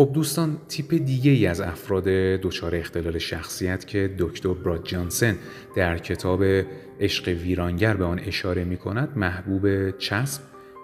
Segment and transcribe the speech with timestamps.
[0.00, 2.04] خب دوستان تیپ دیگه ای از افراد
[2.42, 5.36] دچار اختلال شخصیت که دکتر براد جانسن
[5.76, 6.44] در کتاب
[7.00, 10.42] عشق ویرانگر به آن اشاره می کند محبوب چسب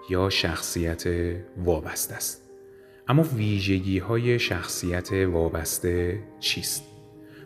[0.09, 1.03] یا شخصیت
[1.65, 2.49] وابسته است
[3.07, 6.83] اما ویژگی های شخصیت وابسته چیست؟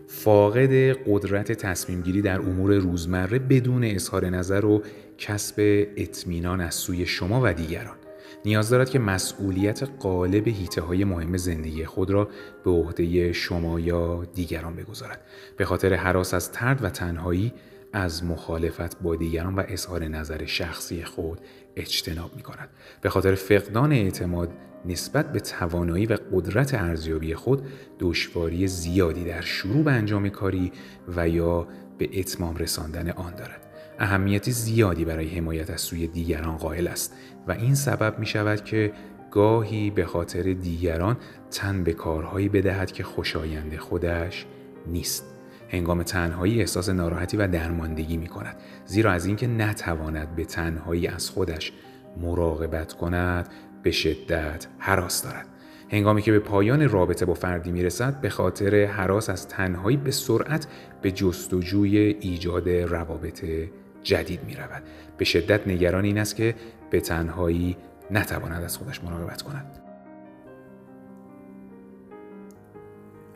[0.08, 0.72] فاقد
[1.08, 4.84] قدرت تصمیم گیری در امور روزمره بدون اظهار نظر و
[5.18, 8.01] کسب اطمینان از سوی شما و دیگران
[8.46, 12.30] نیاز دارد که مسئولیت قالب هیته های مهم زندگی خود را
[12.64, 15.22] به عهده شما یا دیگران بگذارد
[15.58, 17.54] به خاطر حراس از ترد و تنهایی
[17.94, 21.40] از مخالفت با دیگران و اظهار نظر شخصی خود
[21.76, 22.70] اجتناب می کند.
[23.02, 24.50] به خاطر فقدان اعتماد
[24.86, 27.62] نسبت به توانایی و قدرت ارزیابی خود
[28.00, 30.72] دشواری زیادی در شروع به انجام کاری
[31.16, 31.68] و یا
[31.98, 33.68] به اتمام رساندن آن دارد.
[34.00, 37.16] اهمیت زیادی برای حمایت از سوی دیگران قائل است
[37.48, 38.94] و این سبب می شود که
[39.32, 41.18] گاهی به خاطر دیگران
[41.52, 44.46] تن به کارهایی بدهد که خوشایند خودش
[44.88, 45.26] نیست.
[45.70, 51.30] هنگام تنهایی احساس ناراحتی و درماندگی می کند زیرا از اینکه نتواند به تنهایی از
[51.30, 51.74] خودش
[52.22, 53.50] مراقبت کند
[53.84, 55.48] به شدت حراس دارد
[55.92, 60.12] هنگامی که به پایان رابطه با فردی می رسد به خاطر حراس از تنهایی به
[60.12, 60.68] سرعت
[61.02, 63.46] به جستجوی ایجاد روابط
[64.04, 64.84] جدید می رود.
[65.18, 66.56] به شدت نگران این است که
[66.90, 67.78] به تنهایی
[68.12, 69.82] نتواند از خودش مراقبت کند.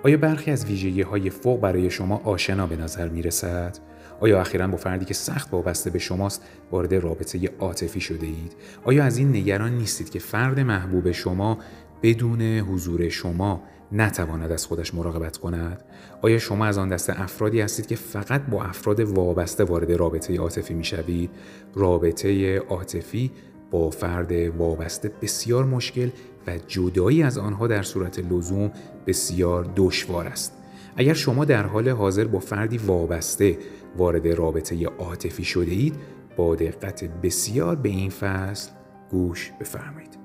[0.03, 3.77] آیا برخی از ویژگی های فوق برای شما آشنا به نظر می رسد؟
[4.19, 9.03] آیا اخیرا با فردی که سخت وابسته به شماست وارد رابطه عاطفی شده اید؟ آیا
[9.03, 11.59] از این نگران نیستید که فرد محبوب شما
[12.03, 15.83] بدون حضور شما نتواند از خودش مراقبت کند؟
[16.22, 20.73] آیا شما از آن دسته افرادی هستید که فقط با افراد وابسته وارد رابطه عاطفی
[20.73, 21.30] می شوید؟
[21.75, 23.31] رابطه عاطفی
[23.72, 26.09] با فرد وابسته بسیار مشکل
[26.47, 28.72] و جدایی از آنها در صورت لزوم
[29.08, 30.53] بسیار دشوار است.
[30.97, 33.58] اگر شما در حال حاضر با فردی وابسته
[33.97, 35.95] وارد رابطه عاطفی شده اید
[36.37, 38.71] با دقت بسیار به این فصل
[39.11, 40.17] گوش بفرمایید.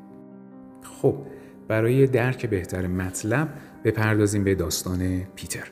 [1.02, 1.16] خب
[1.70, 3.48] برای درک بهتر مطلب
[3.84, 5.68] بپردازیم به داستان پیتر.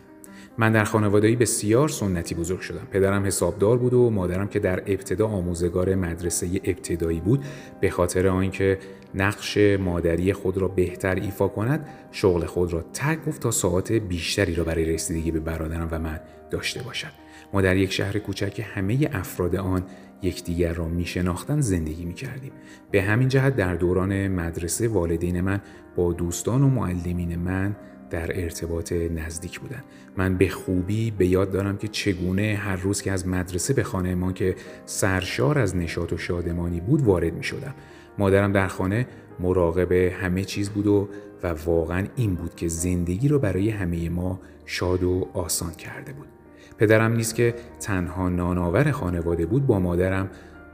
[0.59, 2.87] من در خانواده‌ای بسیار سنتی بزرگ شدم.
[2.91, 7.45] پدرم حسابدار بود و مادرم که در ابتدا آموزگار مدرسه ابتدایی بود
[7.81, 8.79] به خاطر آنکه
[9.15, 14.55] نقش مادری خود را بهتر ایفا کند شغل خود را ترک گفت تا ساعت بیشتری
[14.55, 16.21] را برای رسیدگی به برادرم و من
[16.51, 19.83] داشته باشد ما در یک شهر کوچک همه افراد آن
[20.23, 22.53] یکدیگر را می شناختن زندگی می کردیم.
[22.91, 25.61] به همین جهت در دوران مدرسه والدین من
[25.97, 27.77] با دوستان و معلمین من
[28.11, 29.85] در ارتباط نزدیک بودن
[30.17, 34.15] من به خوبی به یاد دارم که چگونه هر روز که از مدرسه به خانه
[34.15, 34.57] ما که
[34.87, 37.75] سرشار از نشاط و شادمانی بود وارد می شدم
[38.19, 39.07] مادرم در خانه
[39.41, 41.09] مراقب همه چیز بود و
[41.43, 46.38] و واقعا این بود که زندگی رو برای همه ما شاد و آسان کرده بود.
[46.79, 50.31] پدرم نیست که تنها نانآور خانواده بود با مادرم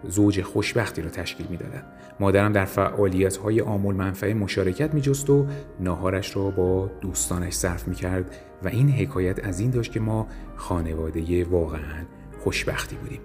[0.08, 1.84] زوج خوشبختی را تشکیل می‌دادند
[2.20, 5.46] مادرم در فعالیت های آمول منفعه مشارکت می جست و
[5.80, 10.28] ناهارش را با دوستانش صرف می کرد و این حکایت از این داشت که ما
[10.56, 12.04] خانواده واقعا
[12.40, 13.20] خوشبختی بودیم.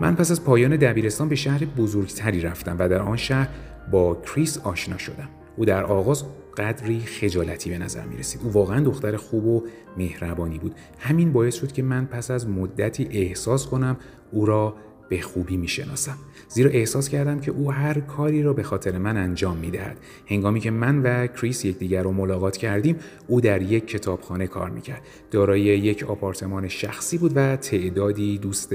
[0.00, 3.48] من پس از پایان دبیرستان به شهر بزرگتری رفتم و در آن شهر
[3.90, 5.28] با کریس آشنا شدم.
[5.56, 6.24] او در آغاز
[6.58, 8.40] قدری خجالتی به نظر می رسید.
[8.44, 9.62] او واقعا دختر خوب و
[9.96, 10.74] مهربانی بود.
[10.98, 13.96] همین باعث شد که من پس از مدتی احساس کنم
[14.32, 14.74] او را
[15.08, 16.18] به خوبی می شناسم.
[16.48, 19.96] زیرا احساس کردم که او هر کاری را به خاطر من انجام می دهد.
[20.26, 22.96] هنگامی که من و کریس یکدیگر را ملاقات کردیم
[23.26, 25.02] او در یک کتابخانه کار می کرد.
[25.30, 28.72] دارای یک آپارتمان شخصی بود و تعدادی دوست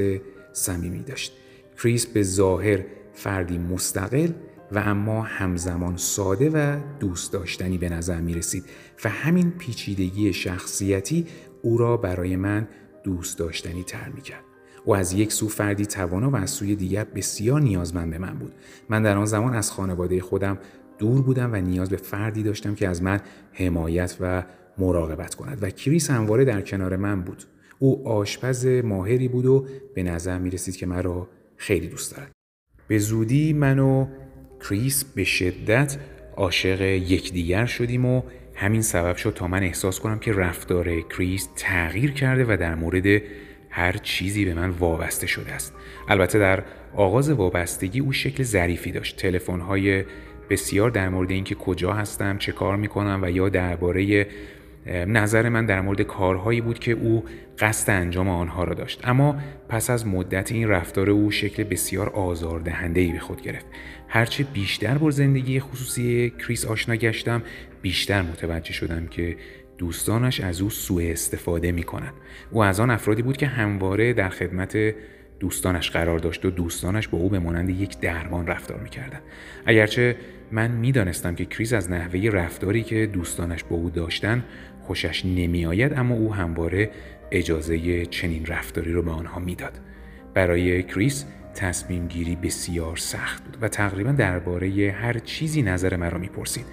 [0.54, 1.34] صمیمی داشت.
[1.84, 2.80] کریس به ظاهر
[3.14, 4.30] فردی مستقل
[4.72, 8.66] و اما همزمان ساده و دوست داشتنی به نظر می رسید
[9.06, 11.26] و همین پیچیدگی شخصیتی
[11.62, 12.68] او را برای من
[13.04, 14.44] دوست داشتنی تر می کرد.
[14.86, 18.54] او از یک سو فردی توانا و از سوی دیگر بسیار نیازمند به من بود.
[18.90, 20.58] من در آن زمان از خانواده خودم
[20.98, 23.20] دور بودم و نیاز به فردی داشتم که از من
[23.54, 24.44] حمایت و
[24.78, 27.44] مراقبت کند و کریس همواره در کنار من بود.
[27.80, 31.28] او آشپز ماهری بود و به نظر می رسید که مرا
[31.58, 32.32] خیلی دوست دارد.
[32.88, 34.08] به زودی من و
[34.70, 35.98] کریس به شدت
[36.38, 38.22] عاشق یکدیگر شدیم و
[38.56, 43.22] همین سبب شد تا من احساس کنم که رفتار کریس تغییر کرده و در مورد
[43.70, 45.74] هر چیزی به من وابسته شده است.
[46.08, 46.64] البته در
[46.96, 49.18] آغاز وابستگی او شکل ظریفی داشت.
[49.18, 50.04] تلفن‌های
[50.50, 54.28] بسیار در مورد اینکه کجا هستم چه کار می‌کنم و یا درباره
[55.08, 57.24] نظر من در مورد کارهایی بود که او
[57.60, 59.02] قصد انجام آنها را داشت.
[59.04, 59.36] اما
[59.70, 63.66] پس از مدت این رفتار او شکل بسیار آزاردهنده ای به خود گرفت.
[64.14, 67.44] هرچه بیشتر با زندگی خصوصی کریس آشنا گشتم
[67.82, 69.38] بیشتر متوجه شدم که
[69.78, 72.14] دوستانش از او سوء استفاده می کنند.
[72.52, 74.78] او از آن افرادی بود که همواره در خدمت
[75.40, 79.22] دوستانش قرار داشت و دوستانش با او به مانند یک درمان رفتار می‌کردند
[79.66, 80.16] اگرچه
[80.52, 84.44] من می‌دانستم که کریس از نحوه رفتاری که دوستانش با او داشتن
[84.82, 86.92] خوشش نمیآید اما او همواره
[87.32, 89.91] اجازه چنین رفتاری رو به آنها می‌داد
[90.34, 91.26] برای کریس
[91.56, 96.66] تصمیم گیری بسیار سخت بود و تقریبا درباره هر چیزی نظر مرا می‌پرسید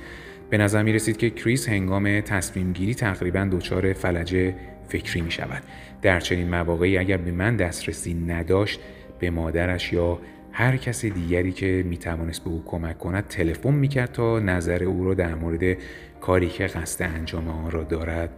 [0.50, 4.52] به نظر می رسید که کریس هنگام تصمیم گیری تقریبا دچار فلج
[4.88, 5.62] فکری می شود.
[6.02, 8.80] در چنین مواقعی اگر به من دسترسی نداشت
[9.18, 10.18] به مادرش یا
[10.52, 14.84] هر کس دیگری که می توانست به او کمک کند تلفن می کرد تا نظر
[14.84, 15.76] او را در مورد
[16.20, 18.30] کاری که قصد انجام آن را دارد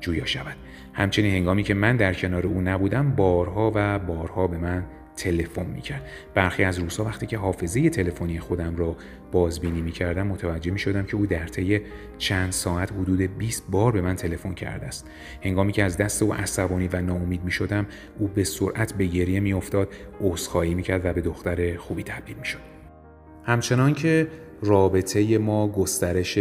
[0.00, 0.56] جویا شود.
[0.96, 4.84] همچنین هنگامی که من در کنار او نبودم بارها و بارها به من
[5.16, 6.02] تلفن می‌کرد.
[6.34, 8.96] برخی از روزها وقتی که حافظه تلفنی خودم را
[9.32, 11.80] بازبینی می‌کردم متوجه می‌شدم که او در طی
[12.18, 15.06] چند ساعت حدود 20 بار به من تلفن کرده است.
[15.42, 17.86] هنگامی که از دست او عصبانی و ناامید می‌شدم
[18.18, 19.88] او به سرعت به گریه میافتاد
[20.20, 22.60] عذرخواهی می‌کرد و به دختر خوبی تبدیل می‌شد.
[23.44, 24.28] همچنان که
[24.62, 26.38] رابطه ما گسترش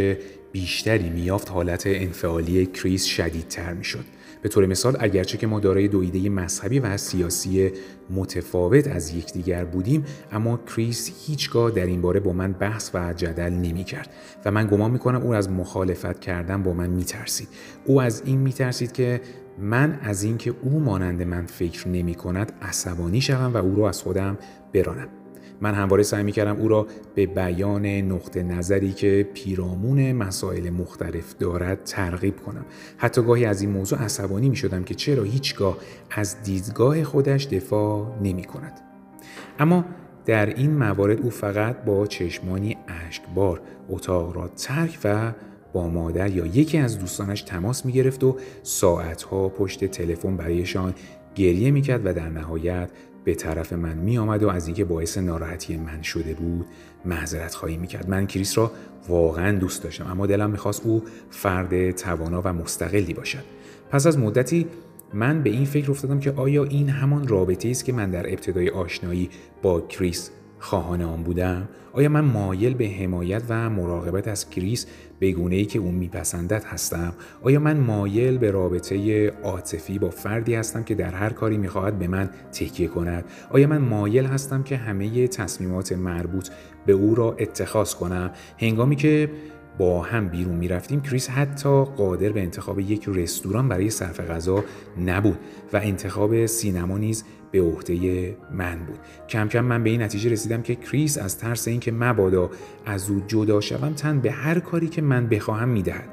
[0.51, 4.05] بیشتری میافت حالت انفعالی کریس شدیدتر می‌شد.
[4.45, 7.71] به طور مثال اگرچه که ما دارای دو ایده مذهبی و سیاسی
[8.09, 13.49] متفاوت از یکدیگر بودیم اما کریس هیچگاه در این باره با من بحث و جدل
[13.49, 14.09] نمی کرد
[14.45, 17.47] و من گمان می کنم او از مخالفت کردن با من می ترسید
[17.85, 19.21] او از این می ترسید که
[19.59, 24.01] من از اینکه او مانند من فکر نمی کند عصبانی شوم و او را از
[24.01, 24.37] خودم
[24.73, 25.24] برانم.
[25.61, 31.83] من همواره سعی می‌کردم او را به بیان نقطه نظری که پیرامون مسائل مختلف دارد
[31.83, 32.65] ترغیب کنم.
[32.97, 35.77] حتی گاهی از این موضوع عصبانی می شدم که چرا هیچگاه
[36.11, 38.81] از دیدگاه خودش دفاع نمی کند
[39.59, 39.85] اما
[40.25, 45.31] در این موارد او فقط با چشمانی اشکبار اتاق را ترک و
[45.73, 50.93] با مادر یا یکی از دوستانش تماس می گرفت و ساعتها پشت تلفن برایشان
[51.35, 52.89] گریه می کرد و در نهایت
[53.25, 56.65] به طرف من می آمد و از اینکه باعث ناراحتی من شده بود
[57.05, 58.09] معذرت خواهی می کرد.
[58.09, 58.71] من کریس را
[59.07, 63.43] واقعا دوست داشتم اما دلم می‌خواست او فرد توانا و مستقلی باشد.
[63.89, 64.67] پس از مدتی
[65.13, 68.69] من به این فکر افتادم که آیا این همان رابطه است که من در ابتدای
[68.69, 69.29] آشنایی
[69.61, 74.85] با کریس خواهان آن بودم آیا من مایل به حمایت و مراقبت از کریس
[75.19, 77.13] به گونه ای که اون میپسندد هستم.
[77.41, 82.07] آیا من مایل به رابطه عاطفی با فردی هستم که در هر کاری می‌خواهد به
[82.07, 86.49] من تکیه کند؟ آیا من مایل هستم که همه تصمیمات مربوط
[86.85, 89.29] به او را اتخاذ کنم؟ هنگامی که
[89.77, 94.63] با هم بیرون می رفتیم کریس حتی قادر به انتخاب یک رستوران برای صرف غذا
[95.05, 95.39] نبود
[95.73, 98.99] و انتخاب سینما نیز به عهده من بود.
[99.29, 102.49] کم کم من به این نتیجه رسیدم که کریس از ترس اینکه مبادا
[102.85, 106.09] از او جدا شوم تن به هر کاری که من بخواهم می‌دهد.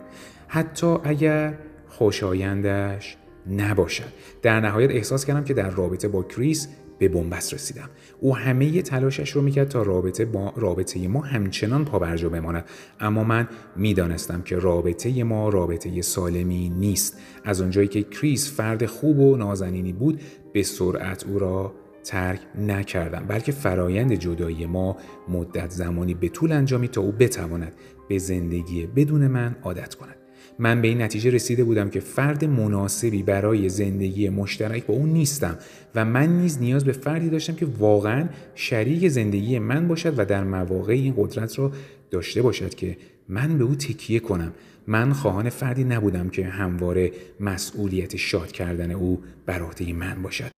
[0.48, 1.54] حتی اگر
[1.88, 3.16] خوشایندش
[3.50, 4.12] نباشد.
[4.42, 6.68] در نهایت احساس کردم که در رابطه با کریس
[7.02, 7.90] به بنبست رسیدم.
[8.20, 12.64] او همه تلاشش رو می‌کرد تا رابطه با رابطه ما همچنان پابرجا بماند.
[13.00, 17.18] اما من می‌دانستم که رابطه ما رابطه سالمی نیست.
[17.44, 20.20] از اونجایی که کریس فرد خوب و نازنینی بود
[20.52, 24.96] به سرعت او را ترک نکردم بلکه فرایند جدایی ما
[25.28, 27.72] مدت زمانی به طول انجامی تا او بتواند
[28.08, 30.21] به زندگی بدون من عادت کند.
[30.58, 35.58] من به این نتیجه رسیده بودم که فرد مناسبی برای زندگی مشترک با اون نیستم
[35.94, 40.44] و من نیز نیاز به فردی داشتم که واقعا شریک زندگی من باشد و در
[40.44, 41.72] مواقع این قدرت را
[42.10, 42.96] داشته باشد که
[43.28, 44.52] من به او تکیه کنم.
[44.86, 50.50] من خواهان فردی نبودم که همواره مسئولیت شاد کردن او بر عهده من باشد.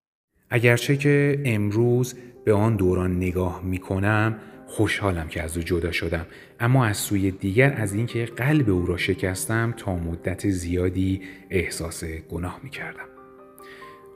[0.51, 2.15] اگرچه که امروز
[2.45, 4.37] به آن دوران نگاه می کنم
[4.75, 6.27] خوشحالم که از او جدا شدم.
[6.61, 12.61] اما از سوی دیگر از اینکه قلب او را شکستم تا مدت زیادی احساس گناه
[12.63, 13.09] می کردم.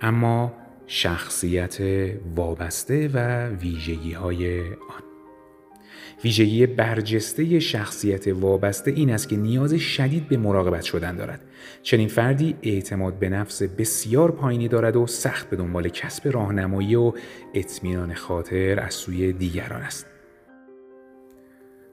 [0.00, 0.52] اما
[0.86, 1.78] شخصیت
[2.36, 5.02] وابسته و ویژگی های آن.
[6.24, 11.40] ویژگی برجسته شخصیت وابسته این است که نیاز شدید به مراقبت شدن دارد.
[11.82, 17.12] چنین فردی اعتماد به نفس بسیار پایینی دارد و سخت به دنبال کسب راهنمایی و
[17.54, 20.17] اطمینان خاطر از سوی دیگران است.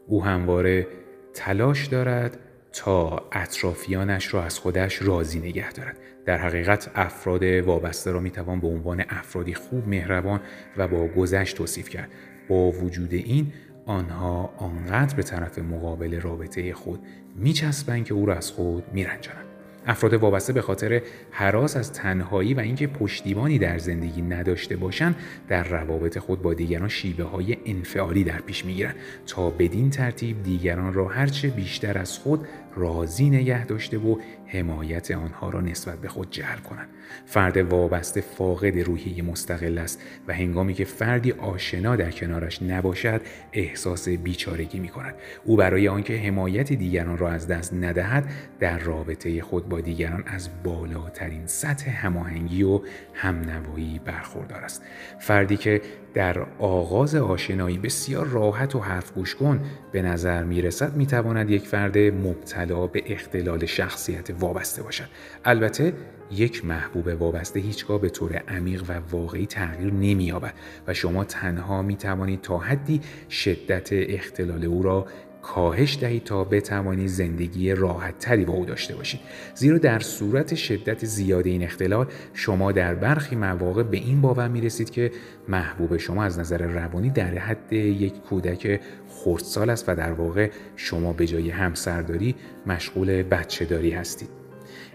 [0.08, 0.88] او همواره
[1.34, 2.38] تلاش دارد
[2.74, 5.98] تا اطرافیانش را از خودش راضی نگه دارد.
[6.26, 10.40] در حقیقت افراد وابسته را می‌توان به عنوان افرادی خوب مهربان
[10.78, 12.10] و با گذشت توصیف کرد.
[12.48, 13.54] با وجود این
[13.86, 17.00] آنها آنقدر به طرف مقابل رابطه خود
[17.36, 19.55] میچسبند که او را از خود میرنجانند.
[19.88, 21.02] افراد وابسته به خاطر
[21.32, 25.16] حراس از تنهایی و اینکه پشتیبانی در زندگی نداشته باشند
[25.48, 28.96] در روابط خود با دیگران شیوه های انفعالی در پیش می‌گیرند
[29.28, 34.16] تا بدین ترتیب دیگران را هرچه بیشتر از خود راضی نگه داشته و
[34.46, 36.90] حمایت آنها را نسبت به خود جلب کنند.
[37.26, 43.22] فرد وابسته فاقد روحیه مستقل است و هنگامی که فردی آشنا در کنارش نباشد
[43.54, 45.16] احساس بیچارگی می کند
[45.46, 50.50] او برای آنکه حمایت دیگران را از دست ندهد در رابطه خود با دیگران از
[50.64, 52.82] بالاترین سطح هماهنگی و
[53.14, 54.84] همنوایی برخوردار است.
[55.20, 55.82] فردی که
[56.16, 59.60] در آغاز آشنایی بسیار راحت و حرف گوش کن.
[59.92, 65.08] به نظر می رسد می تواند یک فرد مبتلا به اختلال شخصیت وابسته باشد.
[65.46, 65.94] البته
[66.32, 70.54] یک محبوب وابسته هیچگاه به طور عمیق و واقعی تغییر نمییابد
[70.88, 75.08] و شما تنها می توانید تا حدی شدت اختلال او را
[75.46, 79.20] کاهش دهید تا بتوانید زندگی راحت تری با او داشته باشید.
[79.56, 84.62] زیرا در صورت شدت زیاد این اختلال شما در برخی مواقع به این باور می
[84.62, 85.12] رسید که
[85.48, 91.14] محبوب شما از نظر روانی در حد یک کودک خردسال است و در واقع شما
[91.14, 92.36] به جای همسرداری
[92.66, 94.30] مشغول بچه داری هستید.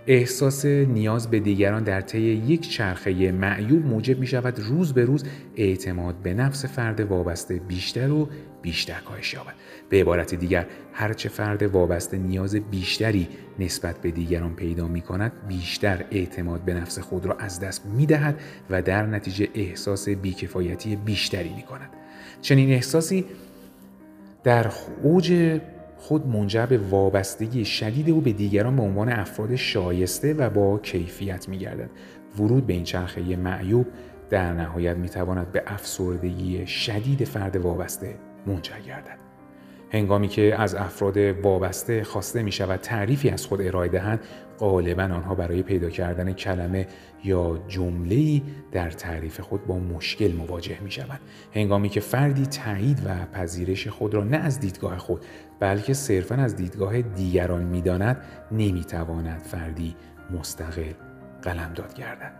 [0.06, 5.24] احساس نیاز به دیگران در طی یک چرخه معیوب موجب می شود روز به روز
[5.56, 8.28] اعتماد به نفس فرد وابسته بیشتر و
[8.62, 9.54] بیشتر کاهش یابد.
[9.90, 13.28] به عبارت دیگر هرچه فرد وابسته نیاز بیشتری
[13.58, 18.06] نسبت به دیگران پیدا می کند بیشتر اعتماد به نفس خود را از دست می
[18.06, 21.90] دهد و در نتیجه احساس بیکفایتی بیشتری می کند
[22.40, 23.24] چنین احساسی
[24.44, 25.60] در اوج
[26.00, 31.48] خود منجر به وابستگی شدید او به دیگران به عنوان افراد شایسته و با کیفیت
[31.48, 31.90] می گردد.
[32.38, 33.86] ورود به این چرخه معیوب
[34.30, 38.14] در نهایت می تواند به افسردگی شدید فرد وابسته
[38.46, 39.19] منجر گردد.
[39.90, 44.20] هنگامی که از افراد وابسته خواسته می شود تعریفی از خود ارائه دهند
[44.58, 46.86] غالبا آنها برای پیدا کردن کلمه
[47.24, 48.42] یا جمله
[48.72, 51.20] در تعریف خود با مشکل مواجه می شوند
[51.54, 55.24] هنگامی که فردی تایید و پذیرش خود را نه از دیدگاه خود
[55.60, 58.16] بلکه صرفا از دیدگاه دیگران می‌داند
[58.52, 59.96] نمی‌تواند فردی
[60.30, 60.92] مستقل
[61.42, 62.39] قلمداد گردد.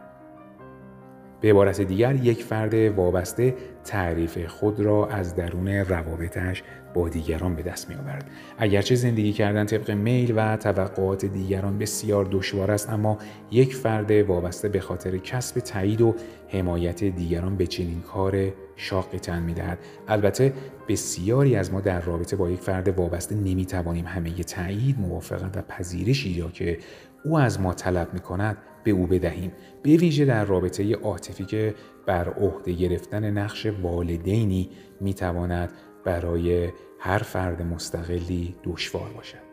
[1.40, 3.54] به عبارت دیگر یک فرد وابسته
[3.84, 6.62] تعریف خود را از درون روابطش
[6.94, 8.30] با دیگران به دست می آورد.
[8.58, 13.18] اگرچه زندگی کردن طبق میل و توقعات دیگران بسیار دشوار است اما
[13.50, 16.14] یک فرد وابسته به خاطر کسب تایید و
[16.48, 19.78] حمایت دیگران به چنین کار شاقی تن می دهد.
[20.08, 20.52] البته
[20.88, 25.62] بسیاری از ما در رابطه با یک فرد وابسته نمی توانیم همه تایید، موافقت و
[25.62, 26.78] پذیرشی را که
[27.24, 31.74] او از ما طلب می کند به او بدهیم به ویژه در رابطه عاطفی که
[32.06, 34.70] بر عهده گرفتن نقش والدینی
[35.00, 35.72] می تواند
[36.04, 36.68] برای
[36.98, 39.50] هر فرد مستقلی دشوار باشد.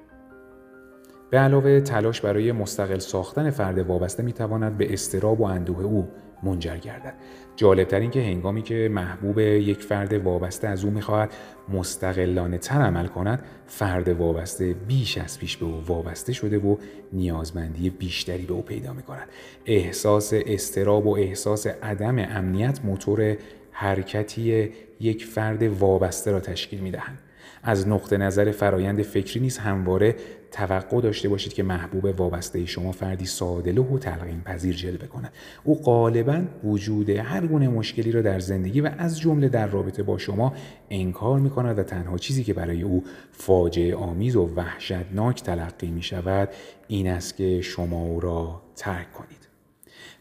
[1.29, 6.07] به علاوه تلاش برای مستقل ساختن فرد وابسته می تواند به استراب و اندوه او
[6.43, 7.13] منجر گردد
[7.57, 11.33] جالبتر این که هنگامی که محبوب یک فرد وابسته از او می‌خواهد
[11.69, 16.75] مستقلانه تر عمل کند فرد وابسته بیش از پیش به او وابسته شده و
[17.13, 19.27] نیازمندی بیشتری به او پیدا می کند
[19.65, 23.37] احساس استراب و احساس عدم امنیت موتور
[23.71, 27.19] حرکتی یک فرد وابسته را تشکیل می دهند.
[27.63, 30.15] از نقطه نظر فرایند فکری نیز همواره
[30.51, 35.33] توقع داشته باشید که محبوب وابسته شما فردی سادلو و تلقین پذیر جلوه کند.
[35.63, 40.17] او غالبا وجود هر گونه مشکلی را در زندگی و از جمله در رابطه با
[40.17, 40.53] شما
[40.89, 46.03] انکار می کند و تنها چیزی که برای او فاجعه آمیز و وحشتناک تلقی می
[46.03, 46.49] شود
[46.87, 49.47] این است که شما او را ترک کنید.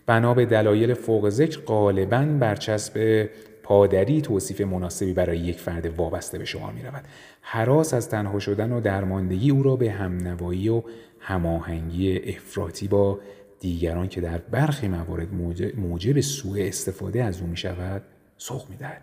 [0.06, 3.28] بنا به دلایل فوق ذکر غالبا برچسب
[3.66, 7.04] پادری توصیف مناسبی برای یک فرد وابسته به شما می رود.
[7.40, 10.82] حراس از تنها شدن و درماندگی او را به همنوایی و
[11.20, 13.20] هماهنگی افراطی با
[13.60, 15.28] دیگران که در برخی موارد
[15.76, 18.02] موجب سوء استفاده از او می شود
[18.38, 19.02] سوق می دهد.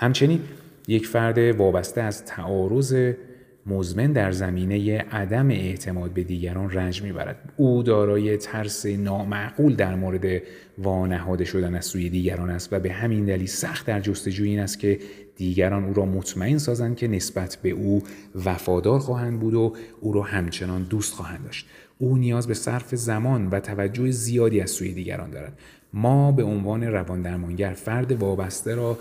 [0.00, 0.40] همچنین
[0.88, 3.12] یک فرد وابسته از تعارض
[3.66, 7.52] مزمن در زمینه عدم اعتماد به دیگران رنج می‌برد.
[7.56, 10.42] او دارای ترس نامعقول در مورد
[10.78, 14.78] وانهاده شدن از سوی دیگران است و به همین دلیل سخت در جستجوی این است
[14.78, 14.98] که
[15.36, 18.02] دیگران او را مطمئن سازند که نسبت به او
[18.44, 21.66] وفادار خواهند بود و او را همچنان دوست خواهند داشت.
[21.98, 25.58] او نیاز به صرف زمان و توجه زیادی از سوی دیگران دارد.
[25.92, 28.98] ما به عنوان روان درمانگر فرد وابسته را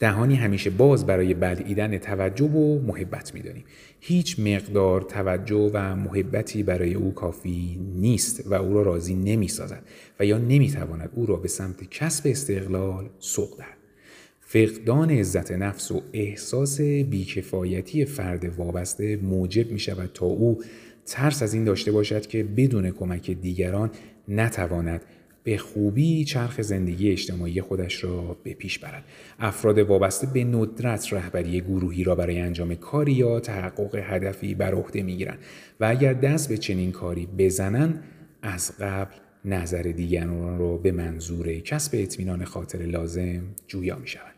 [0.00, 3.64] دهانی همیشه باز برای بلعیدن توجه و محبت می‌دانیم.
[4.00, 9.82] هیچ مقدار توجه و محبتی برای او کافی نیست و او را راضی نمی سازد
[10.20, 13.78] و یا نمی تواند او را به سمت کسب استقلال سوق دهد.
[14.40, 20.62] فقدان عزت نفس و احساس بیکفایتی فرد وابسته موجب می شود تا او
[21.06, 23.90] ترس از این داشته باشد که بدون کمک دیگران
[24.28, 25.00] نتواند
[25.48, 29.04] به خوبی چرخ زندگی اجتماعی خودش را به پیش برد.
[29.38, 35.02] افراد وابسته به ندرت رهبری گروهی را برای انجام کاری یا تحقق هدفی بر عهده
[35.02, 35.38] می‌گیرند
[35.80, 38.02] و اگر دست به چنین کاری بزنند
[38.42, 39.14] از قبل
[39.44, 44.34] نظر دیگران را به منظور کسب اطمینان خاطر لازم جویا می شود.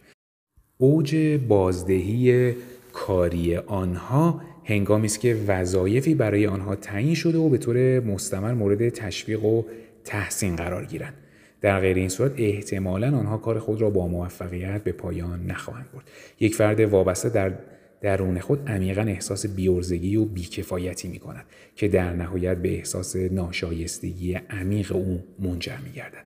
[0.79, 1.17] اوج
[1.49, 2.55] بازدهی
[2.93, 8.89] کاری آنها هنگامی است که وظایفی برای آنها تعیین شده و به طور مستمر مورد
[8.89, 9.63] تشویق و
[10.05, 11.15] تحسین قرار گیرند.
[11.61, 16.11] در غیر این صورت احتمالا آنها کار خود را با موفقیت به پایان نخواهند برد.
[16.41, 17.53] یک فرد وابسته در
[18.01, 21.45] درون خود عمیقا احساس بیورزگی و بیکفایتی می کند
[21.77, 26.25] که در نهایت به احساس ناشایستگی عمیق او منجر می گردد.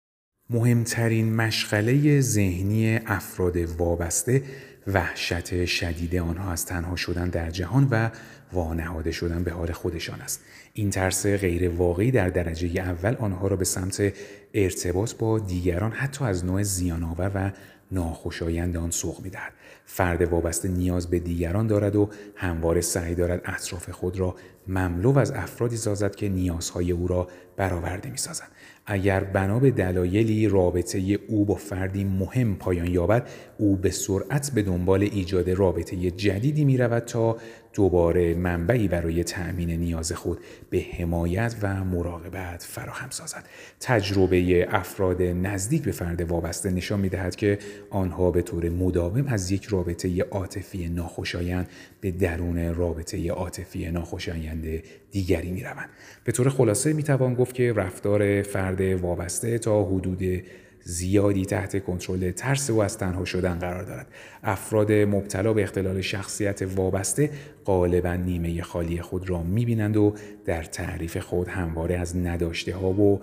[0.51, 4.43] مهمترین مشغله ذهنی افراد وابسته
[4.87, 8.11] وحشت شدید آنها از تنها شدن در جهان و
[8.53, 10.41] وانهاده شدن به حال خودشان است.
[10.77, 14.13] این ترس غیر واقعی در درجه اول آنها را به سمت
[14.55, 17.51] ارتباط با دیگران حتی از نوع زیانآور و
[17.93, 19.53] ناخوشایند آن سوق می‌دهد.
[19.85, 24.35] فرد وابسته نیاز به دیگران دارد و همواره سعی دارد اطراف خود را
[24.69, 28.49] مملو از افرادی سازد که نیازهای او را برآورده می‌سازند.
[28.87, 33.29] اگر بنا به دلایلی رابطه او با فردی مهم پایان یابد
[33.59, 37.37] او به سرعت به دنبال ایجاد رابطه جدیدی می رود تا
[37.75, 40.39] دوباره منبعی برای تأمین نیاز خود
[40.71, 43.45] به حمایت و مراقبت فراهم سازد.
[43.81, 47.59] تجربه افراد نزدیک به فرد وابسته نشان می دهد که
[47.91, 51.69] آنها به طور مداوم از یک رابطه عاطفی ناخوشایند
[52.01, 55.89] به درون رابطه عاطفی ناخوشایند دیگری می روند.
[56.25, 60.43] به طور خلاصه می توان گفت که رفتار فرد وابسته تا حدود
[60.85, 64.07] زیادی تحت کنترل ترس و از تنها شدن قرار دارد.
[64.43, 67.31] افراد مبتلا به اختلال شخصیت وابسته
[67.65, 70.15] غالبا نیمه خالی خود را می‌بینند و
[70.45, 73.21] در تعریف خود همواره از نداشته ها و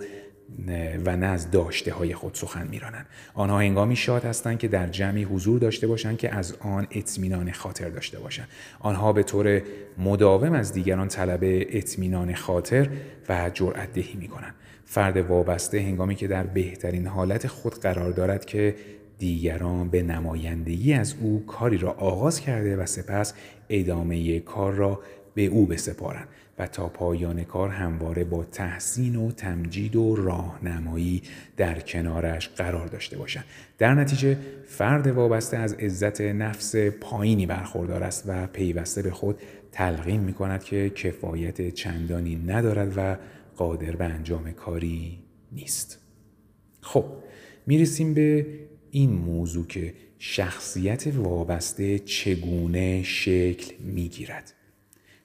[1.04, 3.06] و نه از داشته های خود سخن میرانند.
[3.34, 7.88] آنها هنگامی شاد هستند که در جمعی حضور داشته باشند که از آن اطمینان خاطر
[7.88, 8.48] داشته باشند.
[8.80, 9.62] آنها به طور
[9.98, 12.88] مداوم از دیگران طلب اطمینان خاطر
[13.28, 14.54] و جرأت دهی می کنند
[14.92, 18.74] فرد وابسته هنگامی که در بهترین حالت خود قرار دارد که
[19.18, 23.34] دیگران به نمایندگی از او کاری را آغاز کرده و سپس
[23.68, 25.00] ادامه کار را
[25.34, 26.28] به او بسپارند
[26.58, 31.22] و تا پایان کار همواره با تحسین و تمجید و راهنمایی
[31.56, 33.44] در کنارش قرار داشته باشند.
[33.78, 39.38] در نتیجه فرد وابسته از عزت نفس پایینی برخوردار است و پیوسته به خود
[39.72, 43.16] تلقین می کند که کفایت چندانی ندارد و
[43.56, 45.18] قادر به انجام کاری
[45.52, 45.98] نیست
[46.80, 47.04] خب
[47.66, 48.46] می‌رسیم به
[48.90, 54.52] این موضوع که شخصیت وابسته چگونه شکل می‌گیرد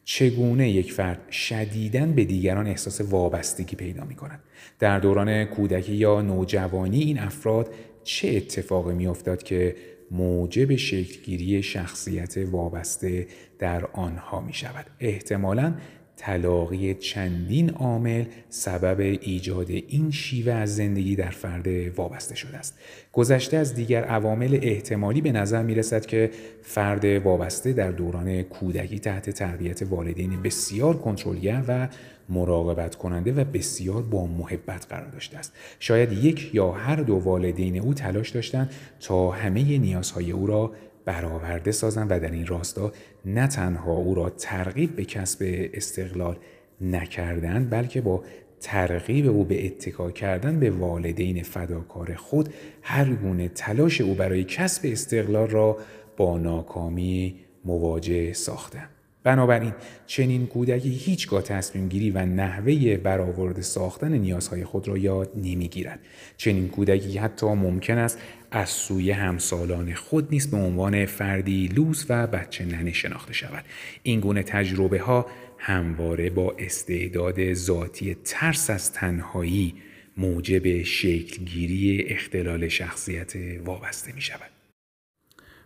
[0.03, 4.39] چگونه یک فرد شدیداً به دیگران احساس وابستگی پیدا می کند.
[4.79, 9.75] در دوران کودکی یا نوجوانی این افراد چه اتفاقی می افتاد که
[10.11, 13.27] موجب شکلگیری شخصیت وابسته
[13.59, 14.85] در آنها می شود.
[14.99, 15.75] احتمالاً
[16.17, 22.79] تلاقی چندین عامل سبب ایجاد این شیوه از زندگی در فرد وابسته شده است.
[23.13, 28.99] گذشته از دیگر عوامل احتمالی به نظر می رسد که فرد وابسته در دوران کودکی
[28.99, 31.87] تحت تربیت والدین بسیار کنترلگر و
[32.29, 35.53] مراقبت کننده و بسیار با محبت قرار داشته است.
[35.79, 40.71] شاید یک یا هر دو والدین او تلاش داشتند تا همه نیازهای او را
[41.07, 42.91] برآورده سازند و در این راستا
[43.25, 46.37] نه تنها او را ترغیب به کسب استقلال
[46.81, 48.23] نکردند بلکه با
[48.59, 54.81] ترغیب او به اتکا کردن به والدین فداکار خود هر گونه تلاش او برای کسب
[54.91, 55.77] استقلال را
[56.17, 58.96] با ناکامی مواجه ساختند.
[59.27, 59.73] بنابراین
[60.05, 65.99] چنین کودکی هیچگاه تصمیم گیری و نحوه برآورده ساختن نیازهای خود را یاد نمی‌گیرد
[66.37, 68.19] چنین کودکی حتی ممکن است
[68.51, 73.65] از سوی همسالان خود نیست به عنوان فردی لوس و بچه ننه شناخته شود
[74.03, 75.25] این گونه تجربه ها
[75.57, 79.75] همواره با استعداد ذاتی ترس از تنهایی
[80.17, 83.33] موجب شکلگیری اختلال شخصیت
[83.65, 84.51] وابسته می شود.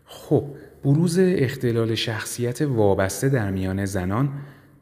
[0.05, 4.29] خب بروز اختلال شخصیت وابسته در میان زنان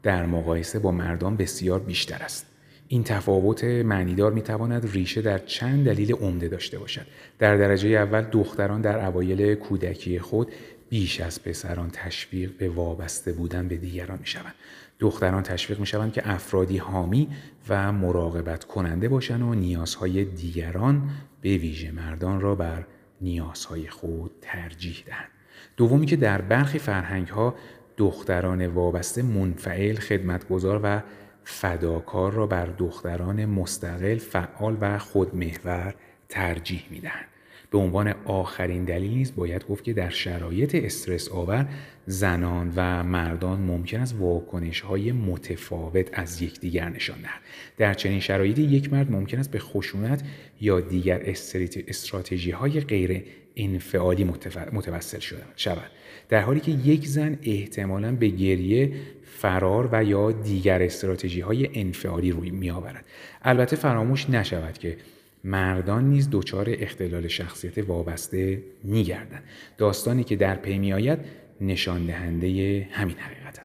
[0.02, 2.46] در مقایسه با مردان بسیار بیشتر است.
[2.88, 7.06] این تفاوت معنیدار می تواند ریشه در چند دلیل عمده داشته باشد.
[7.38, 10.52] در درجه اول دختران در اوایل کودکی خود
[10.88, 14.54] بیش از پسران تشویق به وابسته بودن به دیگران می شوند.
[14.98, 17.28] دختران تشویق می شوند که افرادی حامی
[17.68, 21.10] و مراقبت کننده باشند و نیازهای دیگران
[21.40, 22.86] به ویژه مردان را بر
[23.20, 25.39] نیازهای خود ترجیح دهند.
[25.80, 27.54] دومی که در برخی فرهنگ ها
[27.96, 31.02] دختران وابسته منفعل خدمتگذار و
[31.44, 35.94] فداکار را بر دختران مستقل، فعال و خودمحور
[36.28, 37.26] ترجیح می‌دهند.
[37.70, 41.68] به عنوان آخرین دلیل نیز باید گفت که در شرایط استرس آور
[42.06, 47.40] زنان و مردان ممکن است واکنش های متفاوت از یکدیگر نشان دهند
[47.78, 50.22] در چنین شرایطی یک مرد ممکن است به خشونت
[50.60, 51.22] یا دیگر
[51.88, 53.24] استراتژی های غیر
[53.64, 54.24] انفعالی
[54.72, 55.18] متوسل
[55.56, 55.90] شود.
[56.28, 58.92] در حالی که یک زن احتمالا به گریه
[59.24, 63.04] فرار و یا دیگر استراتژی های انفعالی روی می آورد
[63.42, 64.96] البته فراموش نشود که
[65.44, 69.42] مردان نیز دچار اختلال شخصیت وابسته میگردند.
[69.78, 71.18] داستانی که در پی میآید
[71.60, 72.48] نشان دهنده
[72.90, 73.62] همین حقیقت است.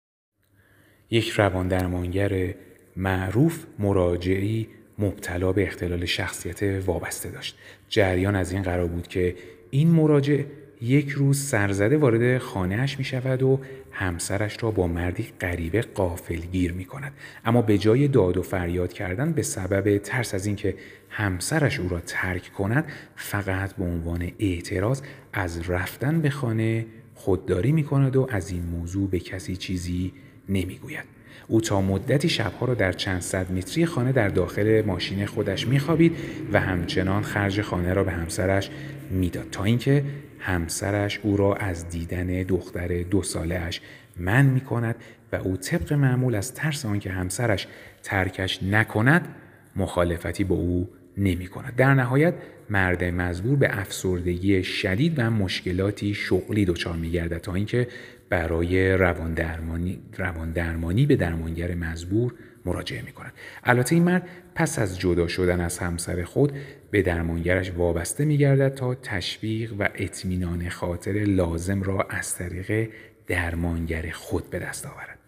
[1.09, 2.53] یک روان درمانگر
[2.95, 4.67] معروف مراجعی
[4.99, 7.57] مبتلا به اختلال شخصیت وابسته داشت.
[7.89, 9.35] جریان از این قرار بود که
[9.75, 10.43] این مراجع
[10.81, 13.59] یک روز سرزده وارد خانهاش می شود و
[13.91, 17.13] همسرش را با مردی غریبه قافلگیر می کند
[17.45, 20.75] اما به جای داد و فریاد کردن به سبب ترس از اینکه
[21.09, 22.85] همسرش او را ترک کند
[23.15, 25.01] فقط به عنوان اعتراض
[25.33, 30.13] از رفتن به خانه خودداری می کند و از این موضوع به کسی چیزی
[30.49, 31.14] نمی گوید.
[31.47, 36.17] او تا مدتی شبها را در چند صد متری خانه در داخل ماشین خودش میخوابید
[36.53, 38.69] و همچنان خرج خانه را به همسرش
[39.11, 40.03] می‌داد تا اینکه
[40.39, 43.81] همسرش او را از دیدن دختر دو سالهش
[44.17, 44.95] من می کند
[45.31, 47.67] و او طبق معمول از ترس آنکه همسرش
[48.03, 49.27] ترکش نکند
[49.75, 51.75] مخالفتی با او نمی کند.
[51.75, 52.33] در نهایت
[52.69, 57.87] مرد مزبور به افسردگی شدید و مشکلاتی شغلی دچار می گردد تا اینکه
[58.29, 62.33] برای روان درمانی, روان درمانی به درمانگر مزبور
[62.65, 63.33] مراجعه می کند.
[63.63, 66.51] البته این مرد پس از جدا شدن از همسر خود
[66.91, 72.89] به درمانگرش وابسته می گردد تا تشویق و اطمینان خاطر لازم را از طریق
[73.27, 75.19] درمانگر خود به دست آورد.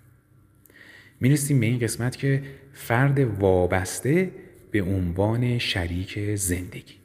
[1.20, 2.42] می به این قسمت که
[2.74, 4.32] فرد وابسته
[4.72, 7.02] به عنوان شریک زندگی.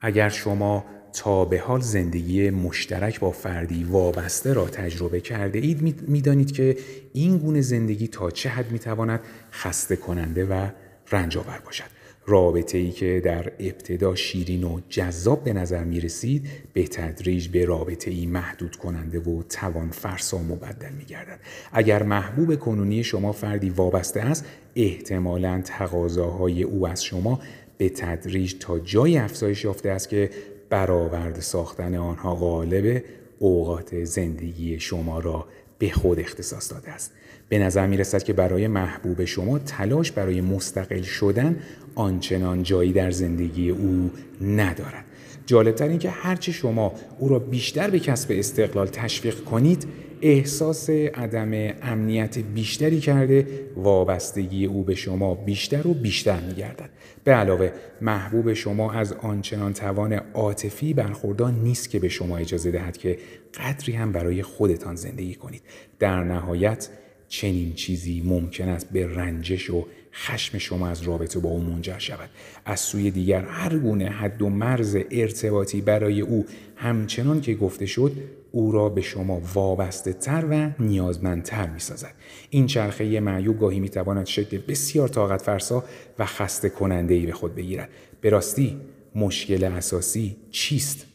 [0.00, 6.52] اگر شما تا به حال زندگی مشترک با فردی وابسته را تجربه کرده اید می‌دانید
[6.52, 6.76] که
[7.12, 9.20] این گونه زندگی تا چه حد می‌تواند
[9.52, 10.68] خسته کننده و
[11.12, 11.95] رنج آور باشد.
[12.26, 17.64] رابطه ای که در ابتدا شیرین و جذاب به نظر می رسید به تدریج به
[17.64, 21.40] رابطه ای محدود کننده و توان فرسا مبدل می گردد.
[21.72, 24.44] اگر محبوب کنونی شما فردی وابسته است
[24.76, 27.40] احتمالا تقاضاهای او از شما
[27.78, 30.30] به تدریج تا جای افزایش یافته است که
[30.70, 33.02] برآورده ساختن آنها غالب
[33.38, 35.46] اوقات زندگی شما را
[35.78, 37.12] به خود اختصاص داده است
[37.48, 41.56] به نظر می رسد که برای محبوب شما تلاش برای مستقل شدن
[41.94, 45.04] آنچنان جایی در زندگی او ندارد.
[45.46, 49.86] جالبتر این که هرچه شما او را بیشتر به کسب استقلال تشویق کنید
[50.22, 56.90] احساس عدم امنیت بیشتری کرده وابستگی او به شما بیشتر و بیشتر میگردد.
[57.24, 62.96] به علاوه محبوب شما از آنچنان توان عاطفی برخوردار نیست که به شما اجازه دهد
[62.96, 63.18] که
[63.54, 65.62] قدری هم برای خودتان زندگی کنید.
[65.98, 66.88] در نهایت
[67.28, 72.30] چنین چیزی ممکن است به رنجش و خشم شما از رابطه با او منجر شود
[72.64, 78.12] از سوی دیگر هر گونه حد و مرز ارتباطی برای او همچنان که گفته شد
[78.52, 82.14] او را به شما وابسته تر و نیازمندتر می سازد.
[82.50, 85.84] این چرخه معیوب گاهی می تواند شکل بسیار طاقت فرسا
[86.18, 87.88] و خسته کننده ای به خود بگیرد.
[88.20, 88.76] به راستی
[89.14, 91.06] مشکل اساسی چیست؟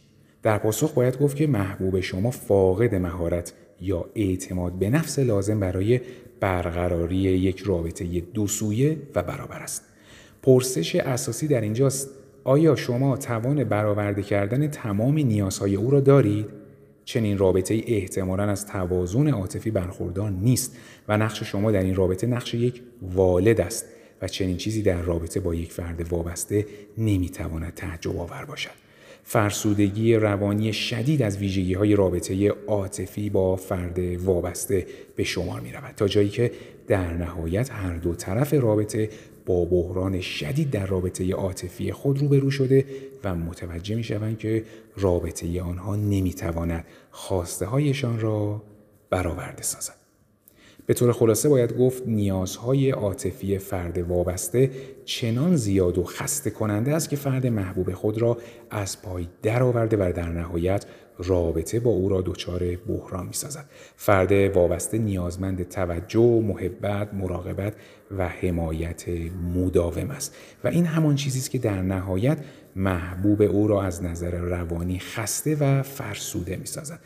[0.43, 6.01] در پاسخ باید گفت که محبوب شما فاقد مهارت یا اعتماد به نفس لازم برای
[6.39, 9.83] برقراری یک رابطه دو سویه و برابر است.
[10.43, 12.09] پرسش اساسی در اینجاست
[12.43, 16.45] آیا شما توان برآورده کردن تمام نیازهای او را دارید؟
[17.05, 22.27] چنین رابطه ای احتمالا از توازن عاطفی برخوردار نیست و نقش شما در این رابطه
[22.27, 23.85] نقش یک والد است
[24.21, 26.65] و چنین چیزی در رابطه با یک فرد وابسته
[26.97, 28.80] نمی‌تواند تعجب آور باشد.
[29.23, 35.93] فرسودگی روانی شدید از ویژگی های رابطه عاطفی با فرد وابسته به شمار می رود
[35.95, 36.51] تا جایی که
[36.87, 39.09] در نهایت هر دو طرف رابطه
[39.45, 42.85] با بحران شدید در رابطه عاطفی خود روبرو شده
[43.23, 44.63] و متوجه می شوند که
[44.97, 48.63] رابطه آنها نمی تواند خواسته هایشان را
[49.09, 50.00] برآورده سازد.
[50.85, 54.71] به طور خلاصه باید گفت نیازهای عاطفی فرد وابسته
[55.05, 58.37] چنان زیاد و خسته کننده است که فرد محبوب خود را
[58.69, 60.85] از پای درآورده و در نهایت
[61.17, 63.65] رابطه با او را دچار بحران می سازد.
[63.95, 67.73] فرد وابسته نیازمند توجه، محبت، مراقبت
[68.17, 69.05] و حمایت
[69.55, 72.37] مداوم است و این همان چیزی است که در نهایت
[72.75, 76.99] محبوب او را از نظر روانی خسته و فرسوده می سازد.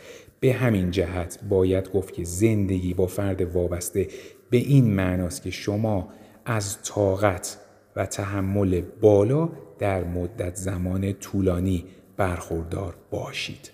[0.46, 4.08] به همین جهت باید گفت که زندگی با فرد وابسته
[4.50, 6.10] به این معناست که شما
[6.46, 7.58] از طاقت
[7.96, 11.86] و تحمل بالا در مدت زمان طولانی
[12.18, 13.72] برخوردار باشید.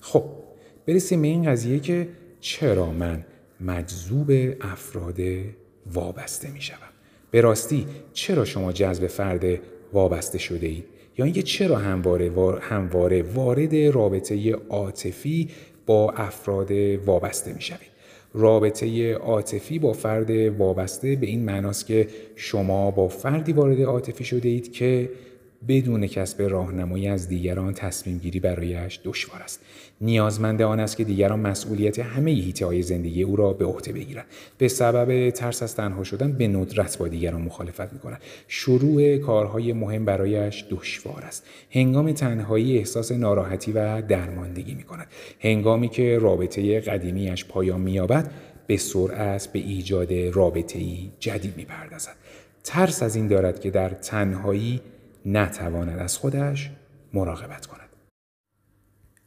[0.00, 0.24] خب
[0.86, 2.08] برسیم به این قضیه که
[2.40, 3.24] چرا من
[3.60, 5.18] مجذوب افراد
[5.92, 6.78] وابسته می شوم.
[7.30, 9.44] به راستی چرا شما جذب فرد
[9.92, 10.84] وابسته شده اید؟
[11.20, 15.48] یا اینکه چرا همواره, همواره وارد رابطه عاطفی
[15.86, 16.70] با افراد
[17.06, 17.90] وابسته می شوید؟
[18.34, 24.48] رابطه عاطفی با فرد وابسته به این معناست که شما با فردی وارد عاطفی شده
[24.48, 25.10] اید که
[25.68, 29.60] بدون کسب راهنمایی از دیگران تصمیم گیری برایش دشوار است.
[30.00, 34.24] نیازمند آن است که دیگران مسئولیت همه هیته های زندگی او را به عهده بگیرند.
[34.58, 38.20] به سبب ترس از تنها شدن به ندرت با دیگران مخالفت می‌کنند.
[38.48, 41.46] شروع کارهای مهم برایش دشوار است.
[41.70, 45.06] هنگام تنهایی احساس ناراحتی و درماندگی می‌کند.
[45.40, 48.30] هنگامی که رابطه قدیمیش پایان مییابد
[48.66, 50.80] به سرعت به ایجاد رابطه
[51.18, 52.16] جدید می‌پردازد.
[52.64, 54.80] ترس از این دارد که در تنهایی
[55.26, 56.70] نتواند از خودش
[57.12, 57.88] مراقبت کند.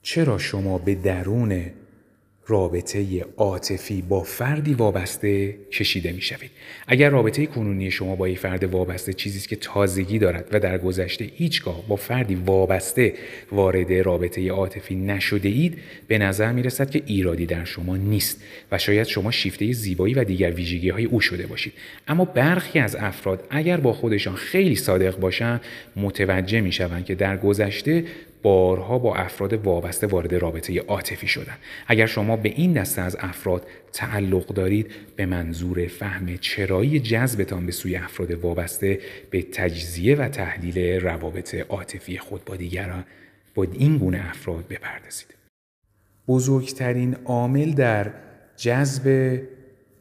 [0.01, 1.71] چرا شما به درون
[2.47, 6.51] رابطه عاطفی با فردی وابسته کشیده می شوید.
[6.87, 10.77] اگر رابطه کنونی شما با یک فرد وابسته چیزی است که تازگی دارد و در
[10.77, 13.13] گذشته هیچگاه با فردی وابسته
[13.51, 15.77] وارد رابطه عاطفی نشده اید
[16.07, 20.23] به نظر می رسد که ایرادی در شما نیست و شاید شما شیفته زیبایی و
[20.23, 21.73] دیگر ویژگی های او شده باشید
[22.07, 25.61] اما برخی از افراد اگر با خودشان خیلی صادق باشند
[25.95, 28.03] متوجه می شوند که در گذشته
[28.43, 31.57] بارها با افراد وابسته وارد رابطه عاطفی شدن.
[31.87, 37.71] اگر شما به این دسته از افراد تعلق دارید به منظور فهم چرایی جذبتان به
[37.71, 43.05] سوی افراد وابسته به تجزیه و تحلیل روابط عاطفی خود با دیگران
[43.55, 45.33] با این گونه افراد بپردازید.
[46.27, 48.11] بزرگترین عامل در
[48.57, 49.39] جذب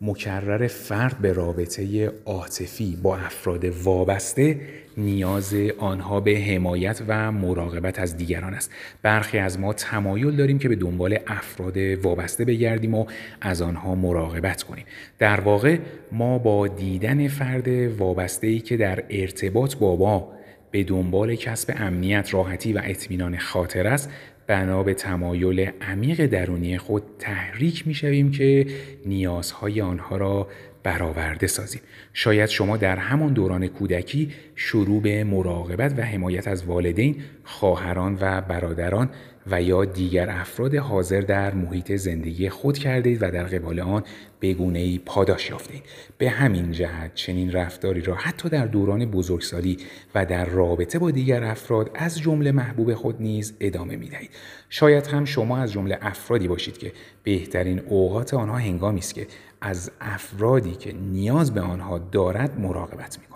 [0.05, 4.61] مکرر فرد به رابطه عاطفی با افراد وابسته
[4.97, 8.71] نیاز آنها به حمایت و مراقبت از دیگران است.
[9.03, 13.07] برخی از ما تمایل داریم که به دنبال افراد وابسته بگردیم و
[13.41, 14.85] از آنها مراقبت کنیم.
[15.19, 15.79] در واقع
[16.13, 20.33] ما با دیدن فرد وابسته ای که در ارتباط با ما
[20.71, 24.11] به دنبال کسب امنیت راحتی و اطمینان خاطر است
[24.53, 28.67] بنا به تمایل عمیق درونی خود تحریک می شویم که
[29.07, 30.49] نیازهای آنها را
[30.83, 31.81] برآورده سازیم.
[32.13, 38.41] شاید شما در همان دوران کودکی شروع به مراقبت و حمایت از والدین خواهران و
[38.41, 39.11] برادران
[39.51, 44.03] و یا دیگر افراد حاضر در محیط زندگی خود کردید و در قبال آن
[44.41, 45.83] بگونه ای پاداش یافتید
[46.19, 49.77] به همین جهت چنین رفتاری را حتی در دوران بزرگسالی
[50.15, 54.31] و در رابطه با دیگر افراد از جمله محبوب خود نیز ادامه می دهید.
[54.69, 59.27] شاید هم شما از جمله افرادی باشید که بهترین اوقات آنها هنگامی است که
[59.61, 63.32] از افرادی که نیاز به آنها دارد مراقبت می.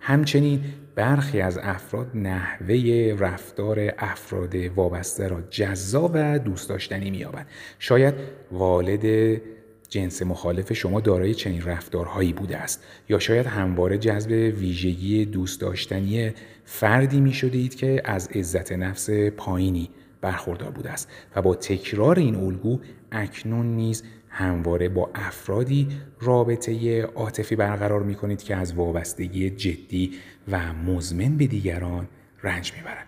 [0.00, 0.60] همچنین
[0.94, 7.46] برخی از افراد نحوه رفتار افراد وابسته را جذاب و دوست داشتنی می‌یابند.
[7.78, 8.14] شاید
[8.52, 9.40] والد
[9.88, 16.32] جنس مخالف شما دارای چنین رفتارهایی بوده است یا شاید همواره جذب ویژگی دوست داشتنی
[16.64, 22.34] فردی می شده که از عزت نفس پایینی برخوردار بوده است و با تکرار این
[22.34, 22.80] الگو
[23.12, 25.88] اکنون نیز همواره با افرادی
[26.20, 30.12] رابطه عاطفی برقرار می کنید که از وابستگی جدی
[30.50, 32.08] و مزمن به دیگران
[32.42, 33.06] رنج می‌برند.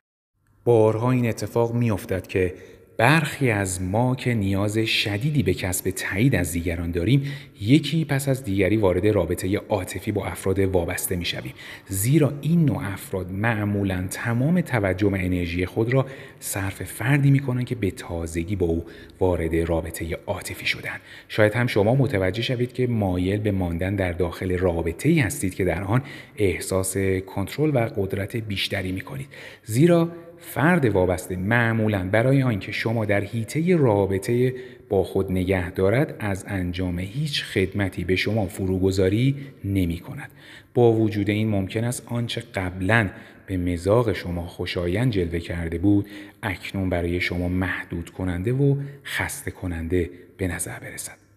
[0.64, 2.54] بارها این اتفاق میافتد که
[2.96, 7.22] برخی از ما که نیاز شدیدی به کسب تایید از دیگران داریم
[7.60, 11.52] یکی پس از دیگری وارد رابطه عاطفی با افراد وابسته می شویم
[11.88, 16.06] زیرا این نوع افراد معمولا تمام توجه و انرژی خود را
[16.40, 18.84] صرف فردی می کنند که به تازگی با او
[19.20, 20.96] وارد رابطه عاطفی شدن.
[21.28, 25.64] شاید هم شما متوجه شوید که مایل به ماندن در داخل رابطه ای هستید که
[25.64, 26.02] در آن
[26.36, 29.28] احساس کنترل و قدرت بیشتری می کنید
[29.64, 30.08] زیرا
[30.42, 34.54] فرد وابسته معمولا برای آنکه شما در حیطه رابطه
[34.88, 40.30] با خود نگه دارد از انجام هیچ خدمتی به شما فروگذاری نمی کند.
[40.74, 43.10] با وجود این ممکن است آنچه قبلا
[43.46, 46.06] به مزاق شما خوشایند جلوه کرده بود
[46.42, 51.31] اکنون برای شما محدود کننده و خسته کننده به نظر برسد.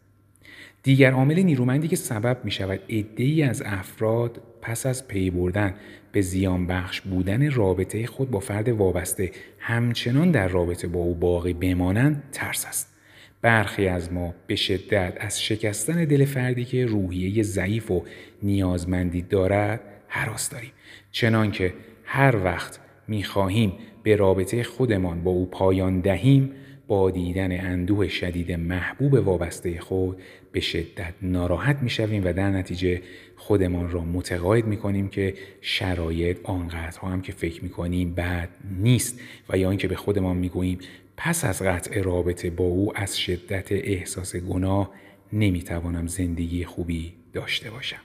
[0.86, 2.80] دیگر عامل نیرومندی که سبب می شود
[3.16, 5.74] ای از افراد پس از پی بردن
[6.12, 11.54] به زیان بخش بودن رابطه خود با فرد وابسته همچنان در رابطه با او باقی
[11.54, 12.94] بمانند ترس است.
[13.42, 18.04] برخی از ما به شدت از شکستن دل فردی که روحیه ضعیف و
[18.44, 20.72] نیازمندی دارد حراس داریم
[21.12, 26.52] چنانکه هر وقت می‌خواهیم به رابطه خودمان با او پایان دهیم
[26.88, 30.18] با دیدن اندوه شدید محبوب وابسته خود
[30.56, 33.02] به شدت ناراحت می‌شویم و در نتیجه
[33.36, 39.70] خودمان را متقاعد می‌کنیم که شرایط آنقدرها هم که فکر می‌کنیم بد نیست و یا
[39.70, 40.80] اینکه به خودمان می‌گوییم
[41.18, 44.92] پس از قطع رابطه با او از شدت احساس گناه
[45.34, 48.02] نمی‌توانم زندگی خوبی داشته باشم.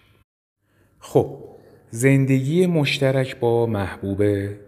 [0.98, 1.44] خب
[1.90, 4.22] زندگی مشترک با محبوب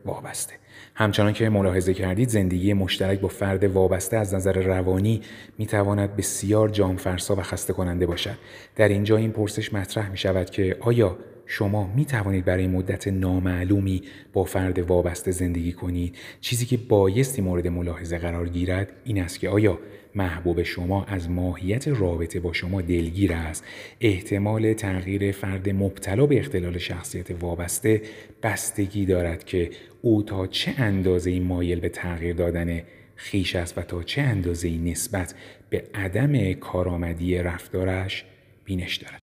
[0.04, 0.54] وابسته
[0.94, 5.20] همچنان که ملاحظه کردید زندگی مشترک با فرد وابسته از نظر روانی
[5.58, 8.38] می تواند بسیار جانفرسا و خسته کننده باشد.
[8.76, 14.02] در اینجا این پرسش مطرح می شود که آیا شما می توانید برای مدت نامعلومی
[14.32, 19.48] با فرد وابسته زندگی کنید چیزی که بایستی مورد ملاحظه قرار گیرد این است که
[19.48, 19.78] آیا
[20.14, 23.64] محبوب شما از ماهیت رابطه با شما دلگیر است.
[24.00, 28.02] احتمال تغییر فرد مبتلا به اختلال شخصیت وابسته
[28.42, 29.70] بستگی دارد که
[30.02, 32.82] او تا چه اندازه مایل به تغییر دادن
[33.16, 35.34] خیش است و تا چه اندازه نسبت
[35.70, 38.24] به عدم کارآمدی رفتارش
[38.64, 39.18] بینش دارد.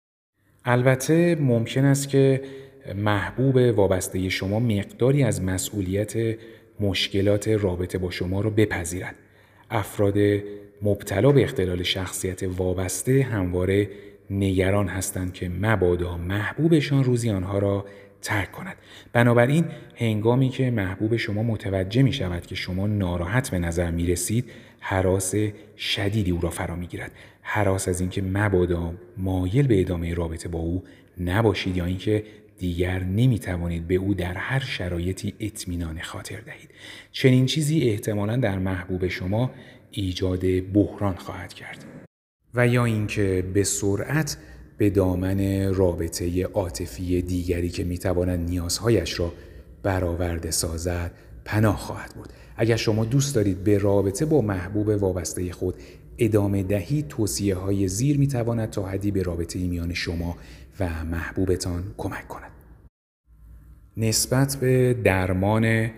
[0.65, 2.41] البته ممکن است که
[2.95, 6.37] محبوب وابسته شما مقداری از مسئولیت
[6.79, 9.15] مشکلات رابطه با شما را بپذیرد.
[9.69, 10.17] افراد
[10.81, 13.89] مبتلا به اختلال شخصیت وابسته همواره
[14.29, 17.85] نگران هستند که مبادا محبوبشان روزی آنها را
[18.21, 18.75] ترک کند.
[19.13, 24.51] بنابراین هنگامی که محبوب شما متوجه می شود که شما ناراحت به نظر می رسید
[24.79, 25.35] حراس
[25.77, 27.11] شدیدی او را فرا می گیرد.
[27.41, 30.83] حراس از اینکه مبادا مایل به ادامه رابطه با او
[31.19, 32.23] نباشید یا اینکه
[32.57, 36.69] دیگر نمی توانید به او در هر شرایطی اطمینان خاطر دهید.
[37.11, 39.51] چنین چیزی احتمالا در محبوب شما
[39.91, 41.85] ایجاد بحران خواهد کرد.
[42.53, 44.37] و یا اینکه به سرعت
[44.77, 49.33] به دامن رابطه عاطفی دیگری که می‌تواند نیازهایش را
[49.83, 51.11] برآورده سازد
[51.45, 55.75] پناه خواهد بود اگر شما دوست دارید به رابطه با محبوب وابسته خود
[56.17, 60.37] ادامه دهید توصیه های زیر می تواند تا حدی به رابطه میان شما
[60.79, 62.51] و محبوبتان کمک کند.
[63.97, 65.91] نسبت به درمان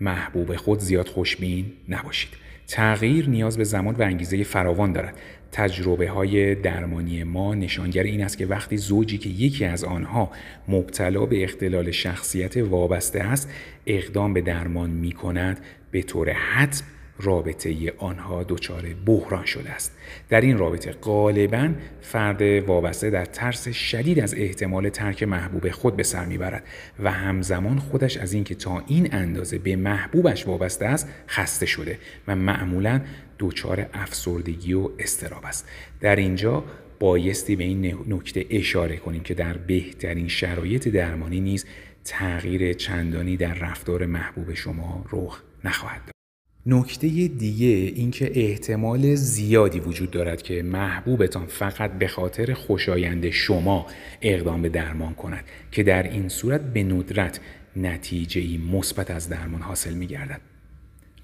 [0.00, 2.30] محبوب خود زیاد خوشبین نباشید.
[2.66, 5.16] تغییر نیاز به زمان و انگیزه فراوان دارد.
[5.52, 10.30] تجربه های درمانی ما نشانگر این است که وقتی زوجی که یکی از آنها
[10.68, 13.50] مبتلا به اختلال شخصیت وابسته است
[13.86, 16.84] اقدام به درمان می کند به طور حتم
[17.20, 19.96] رابطه آنها دچار بحران شده است
[20.28, 21.68] در این رابطه غالبا
[22.00, 26.64] فرد وابسته در ترس شدید از احتمال ترک محبوب خود به سر می‌برد
[27.02, 32.36] و همزمان خودش از اینکه تا این اندازه به محبوبش وابسته است خسته شده و
[32.36, 33.00] معمولا
[33.38, 35.68] دچار افسردگی و استراب است
[36.00, 36.64] در اینجا
[37.00, 41.66] بایستی به این نکته اشاره کنیم که در بهترین شرایط درمانی نیز
[42.04, 46.19] تغییر چندانی در رفتار محبوب شما رخ نخواهد داد.
[46.66, 53.86] نکته دیگه اینکه احتمال زیادی وجود دارد که محبوبتان فقط به خاطر خوشایند شما
[54.22, 57.40] اقدام به درمان کند که در این صورت به ندرت
[57.76, 60.40] نتیجه مثبت از درمان حاصل می گردد.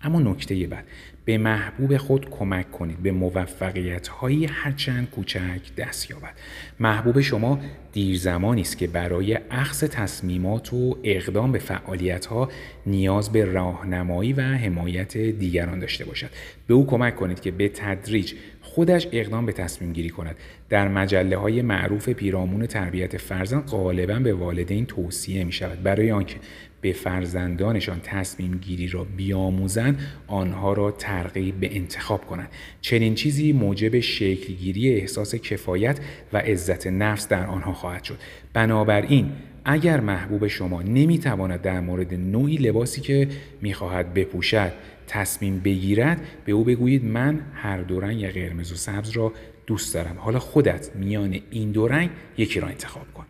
[0.02, 0.84] اما نکته بعد
[1.24, 6.34] به محبوب خود کمک کنید به موفقیت هایی هرچند کوچک دست یابد
[6.80, 7.60] محبوب شما
[7.96, 12.48] دیر زمانی است که برای اخذ تصمیمات و اقدام به فعالیت ها
[12.86, 16.30] نیاز به راهنمایی و حمایت دیگران داشته باشد.
[16.66, 18.32] به او کمک کنید که به تدریج
[18.62, 20.36] خودش اقدام به تصمیم گیری کند.
[20.68, 26.36] در مجله های معروف پیرامون تربیت فرزند غالبا به والدین توصیه می شود برای آنکه
[26.80, 32.48] به فرزندانشان تصمیم گیری را بیاموزند آنها را ترغیب به انتخاب کنند.
[32.80, 36.00] چنین چیزی موجب شکلگیری احساس کفایت
[36.32, 38.18] و عزت نفس در آنها خواهد شد.
[38.52, 39.32] بنابراین
[39.64, 43.28] اگر محبوب شما نمی‌تواند در مورد نوعی لباسی که
[43.62, 44.72] می‌خواهد بپوشد
[45.06, 49.32] تصمیم بگیرد به او بگویید من هر دو رنگ قرمز و سبز را
[49.66, 50.16] دوست دارم.
[50.18, 53.24] حالا خودت میان این دو رنگ یکی را انتخاب کن.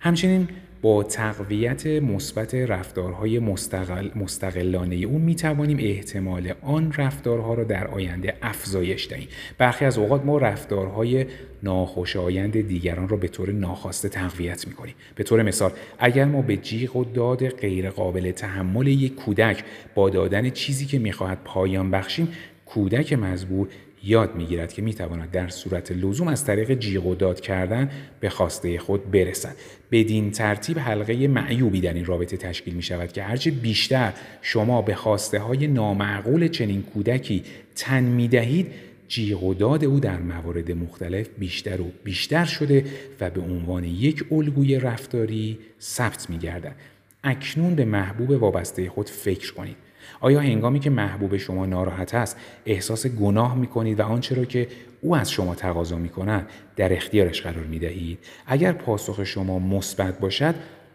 [0.00, 0.48] همچنین
[0.82, 8.34] با تقویت مثبت رفتارهای مستقل، مستقلانه او می توانیم احتمال آن رفتارها را در آینده
[8.42, 9.28] افزایش دهیم.
[9.58, 11.26] برخی از اوقات ما رفتارهای
[11.62, 16.56] ناخوشایند دیگران را به طور ناخواسته تقویت می کنیم به طور مثال اگر ما به
[16.56, 19.64] جیغ و داد غیرقابل تحمل یک کودک
[19.94, 22.28] با دادن چیزی که می‌خواهد پایان بخشیم
[22.66, 23.68] کودک مزبور
[24.04, 27.90] یاد می‌گیرد که می‌تواند در صورت لزوم از طریق جیغ و داد کردن
[28.20, 29.56] به خواسته خود برسد
[29.90, 34.94] بدین ترتیب حلقه معیوبی در این رابطه تشکیل می شود که هرچه بیشتر شما به
[34.94, 37.42] خواسته های نامعقول چنین کودکی
[37.74, 38.66] تن می دهید
[39.08, 42.84] جیغ و داد او در موارد مختلف بیشتر و بیشتر شده
[43.20, 46.76] و به عنوان یک الگوی رفتاری ثبت می گردد.
[47.24, 49.76] اکنون به محبوب وابسته خود فکر کنید.
[50.20, 52.36] آیا هنگامی که محبوب شما ناراحت است
[52.66, 54.68] احساس گناه می کنید و آنچه را که
[55.00, 60.18] او از شما تقاضا می کند در اختیارش قرار می دهید؟ اگر پاسخ شما مثبت
[60.18, 60.54] باشد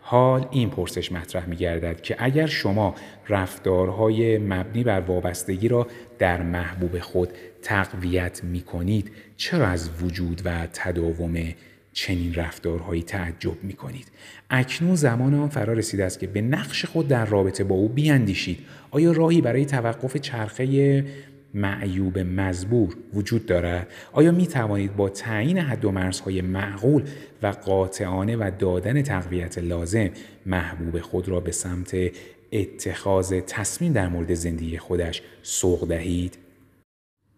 [0.10, 2.96] حال این پرسش مطرح می گردد که اگر شما
[3.30, 5.88] رفتارهای مبنی بر وابستگی را
[6.20, 7.30] در محبوب خود
[7.62, 11.54] تقویت می کنید چرا از وجود و تداوم
[11.94, 14.08] چنین رفتارهایی تعجب می کنید.
[14.50, 18.60] اکنون زمان آن فرا رسیده است که به نقش خود در رابطه با او بیاندیشید.
[18.92, 21.04] آیا راهی برای توقف چرخه
[21.54, 27.04] معیوب مزبور وجود دارد؟ آیا می توانید با تعیین حد و مرزهای معقول
[27.44, 30.10] و قاطعانه و دادن تقویت لازم
[30.46, 31.96] محبوب خود را به سمت
[32.52, 36.38] اتخاذ تصمیم در مورد زندگی خودش سوق دهید؟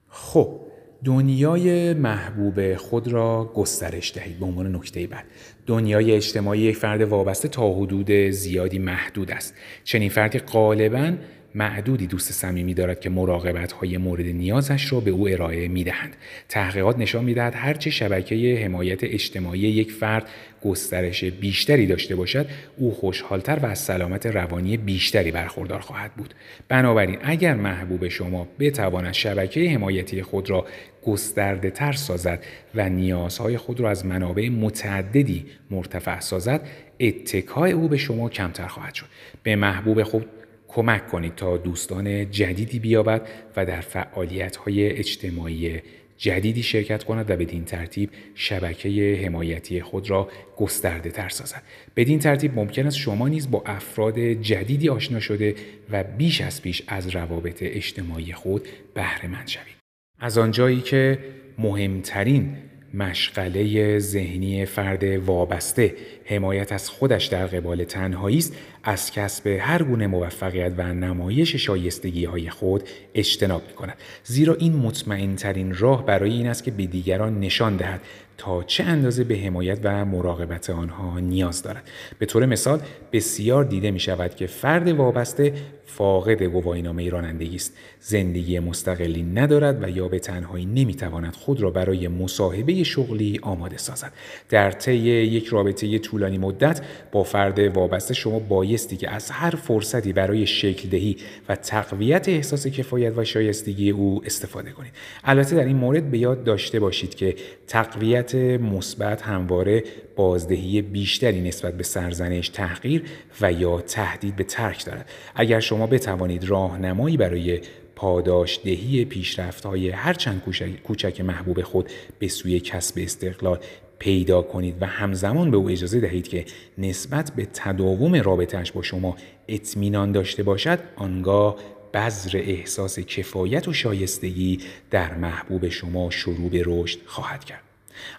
[0.08, 0.60] خب
[1.06, 5.26] دنیای محبوب خود را گسترش دهید به عنوان نکته بعد
[5.66, 11.14] دنیای اجتماعی یک فرد وابسته تا حدود زیادی محدود است چنین فردی غالبا
[11.56, 16.16] معدودی دوست صمیمی دارد که مراقبت های مورد نیازش را به او ارائه می دهند.
[16.50, 20.30] تحقیقات نشان می دهد هرچه شبکه حمایت اجتماعی یک فرد
[20.64, 26.34] گسترش بیشتری داشته باشد او خوشحالتر و از سلامت روانی بیشتری برخوردار خواهد بود
[26.68, 30.66] بنابراین اگر محبوب شما بتواند شبکه حمایتی خود را
[31.06, 32.44] گسترده تر سازد
[32.76, 36.62] و نیازهای خود را از منابع متعددی مرتفع سازد
[37.00, 39.06] اتکای او به شما کمتر خواهد شد
[39.44, 40.26] به محبوب خود
[40.70, 45.82] کمک کنید تا دوستان جدیدی بیابد و در فعالیت های اجتماعی
[46.18, 51.64] جدیدی شرکت کند و بدین ترتیب شبکه حمایتی خود را گسترده تر سازد.
[51.96, 55.56] بدین ترتیب ممکن است شما نیز با افراد جدیدی آشنا شده
[55.92, 59.76] و بیش از پیش از روابط اجتماعی خود بهره مند شوید.
[60.20, 61.20] از آنجایی که
[61.58, 62.58] مهمترین
[62.94, 65.96] مشغله ذهنی فرد وابسته.
[66.26, 68.54] حمایت از خودش در قبال تنهایی است.
[68.84, 72.84] از کسب هر گونه موفقیت و نمایش شایستگی های خود
[73.16, 77.78] اجتناب می کند زیرا این مطمئن ترین راه برای این است که به دیگران نشان
[77.78, 78.02] دهد
[78.38, 81.90] تا چه اندازه به حمایت و مراقبت آنها نیاز دارد.
[82.20, 82.82] به طور مثال
[83.12, 85.54] بسیار دیده می شود که فرد وابسته
[85.90, 87.78] فاقد گواهینامه رانندگی است.
[88.00, 94.14] زندگی مستقلی ندارد و یا به تنهایی نمی‌تواند خود را برای مصاحبه شغلی آماده سازد.
[94.50, 96.82] در طی یک رابطه طولانی مدت
[97.12, 101.18] با فرد وابسته شما بایستی که از هر فرصتی برای شکل دهی
[101.50, 104.92] و تقویت احساس کفایت و شایستگی او استفاده کنید.
[105.24, 107.36] البته در این مورد به یاد داشته باشید که
[107.68, 109.84] تقویت مثبت همواره
[110.16, 113.04] بازدهی بیشتری نسبت به سرزنش تحقیر
[113.42, 115.10] و یا تهدید به ترک دارد.
[115.36, 117.62] اگر شما بتوانید راهنمایی برای
[117.96, 120.42] پاداش دهی پیشرفت های هرچند
[120.84, 123.60] کوچک محبوب خود به سوی کسب استقلال
[124.00, 126.46] پیدا کنید و همزمان به او اجازه دهید که
[126.78, 129.16] نسبت به تداوم رابطهش با شما
[129.48, 131.56] اطمینان داشته باشد آنگاه
[131.94, 134.60] بذر احساس کفایت و شایستگی
[134.92, 137.69] در محبوب شما شروع به رشد خواهد کرد.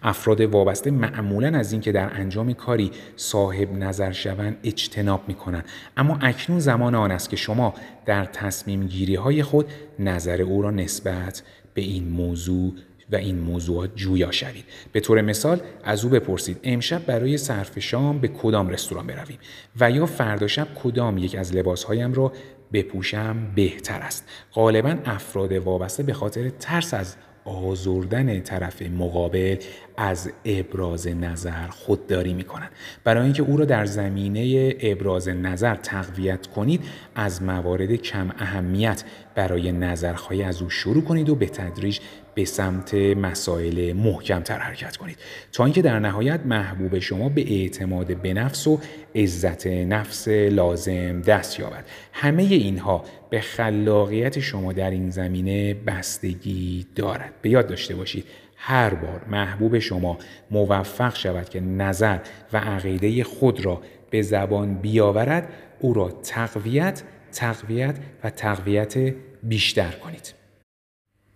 [0.02, 5.64] افراد وابسته معمولا از اینکه در انجام کاری صاحب نظر شوند اجتناب می کنند
[5.96, 7.74] اما اکنون زمان آن است که شما
[8.06, 9.66] در تصمیم گیری های خود
[9.98, 11.42] نظر او را نسبت
[11.74, 12.72] به این موضوع
[13.12, 14.64] و این موضوعات جویا شوید.
[14.92, 19.38] به طور مثال از او بپرسید امشب برای صرف شام به کدام رستوران برویم؟
[19.80, 22.32] و یا فردا شب کدام یک از لباسهایم را
[22.72, 29.56] بپوشم بهتر است؟ غالبا افراد وابسته به خاطر ترس از آزردن طرف مقابل
[29.96, 32.70] از ابراز نظر خودداری می کنند
[33.04, 36.80] برای اینکه او را در زمینه ابراز نظر تقویت کنید
[37.14, 41.98] از موارد کم اهمیت برای نظرخواهی از او شروع کنید و به تدریج
[42.40, 45.16] به سمت مسائل محکمتر حرکت کنید.
[45.52, 48.80] تا اینکه در نهایت محبوب شما به اعتماد به نفس و
[49.14, 51.84] عزت نفس لازم دست یابد.
[52.12, 57.32] همه اینها به خلاقیت شما در این زمینه بستگی دارد.
[57.42, 58.24] به یاد داشته باشید
[58.56, 60.18] هر بار محبوب شما
[60.50, 62.18] موفق شود که نظر
[62.52, 63.80] و عقیده خود را
[64.10, 65.48] به زبان بیاورد
[65.80, 70.39] او را تقویت تقویت و تقویت بیشتر کنید.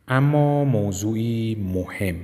[0.08, 2.16] اما موضوعی مهم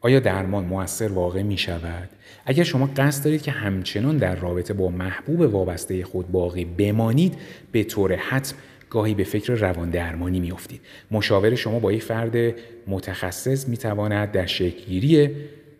[0.00, 2.08] آیا درمان موثر واقع می شود؟
[2.44, 7.34] اگر شما قصد دارید که همچنان در رابطه با محبوب وابسته خود باقی بمانید
[7.72, 8.56] به طور حتم
[8.90, 10.80] گاهی به فکر روان درمانی می افتید.
[11.10, 12.54] مشاور شما با یک فرد
[12.86, 15.30] متخصص می تواند در شکلگیری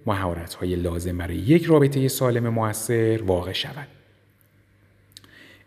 [0.07, 3.89] مهارت های لازم برای یک رابطه سالم موثر واقع شود.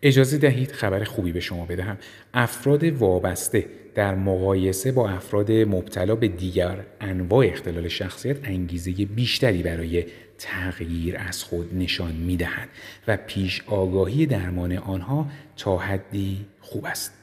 [0.01, 1.97] اجازه دهید خبر خوبی به شما بدهم
[2.34, 3.66] افراد وابسته
[3.96, 10.06] در مقایسه با افراد مبتلا به دیگر انواع اختلال شخصیت انگیزه بیشتری برای
[10.38, 12.70] تغییر از خود نشان می دهند
[13.08, 15.28] و پیش آگاهی درمان آنها
[15.58, 17.14] تا حدی خوب است.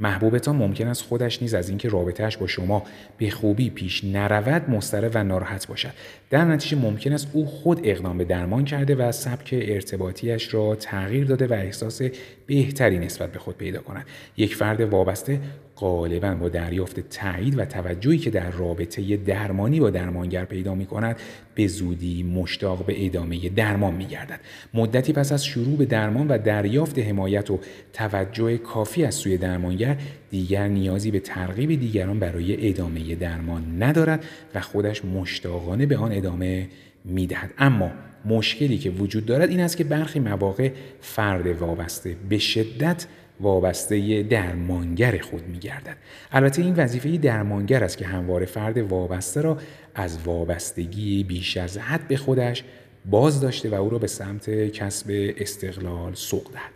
[0.00, 2.82] محبوبتان ممکن است خودش نیز از اینکه رابطهش با شما
[3.18, 5.92] به خوبی پیش نرود مضطرب و ناراحت باشد
[6.30, 11.26] در نتیجه ممکن است او خود اقدام به درمان کرده و سبک ارتباطیش را تغییر
[11.26, 12.02] داده و احساس
[12.46, 14.06] بهتری نسبت به خود پیدا کند
[14.36, 15.40] یک فرد وابسته
[15.76, 21.16] غالبا با دریافت تایید و توجهی که در رابطه درمانی با درمانگر پیدا می کند
[21.54, 24.40] به زودی مشتاق به ادامه درمان می گردد.
[24.74, 27.58] مدتی پس از شروع به درمان و دریافت حمایت و
[27.92, 29.96] توجه کافی از سوی درمانگر
[30.30, 34.24] دیگر نیازی به ترغیب دیگران برای ادامه درمان ندارد
[34.54, 36.68] و خودش مشتاقانه به آن ادامه
[37.04, 37.50] می دهد.
[37.58, 37.90] اما
[38.24, 40.70] مشکلی که وجود دارد این است که برخی مواقع
[41.00, 43.06] فرد وابسته به شدت
[43.40, 45.96] وابسته درمانگر خود می گردد.
[46.32, 49.58] البته این وظیفه درمانگر است که همواره فرد وابسته را
[49.94, 52.64] از وابستگی بیش از حد به خودش
[53.06, 56.72] باز داشته و او را به سمت کسب استقلال سوق دهد.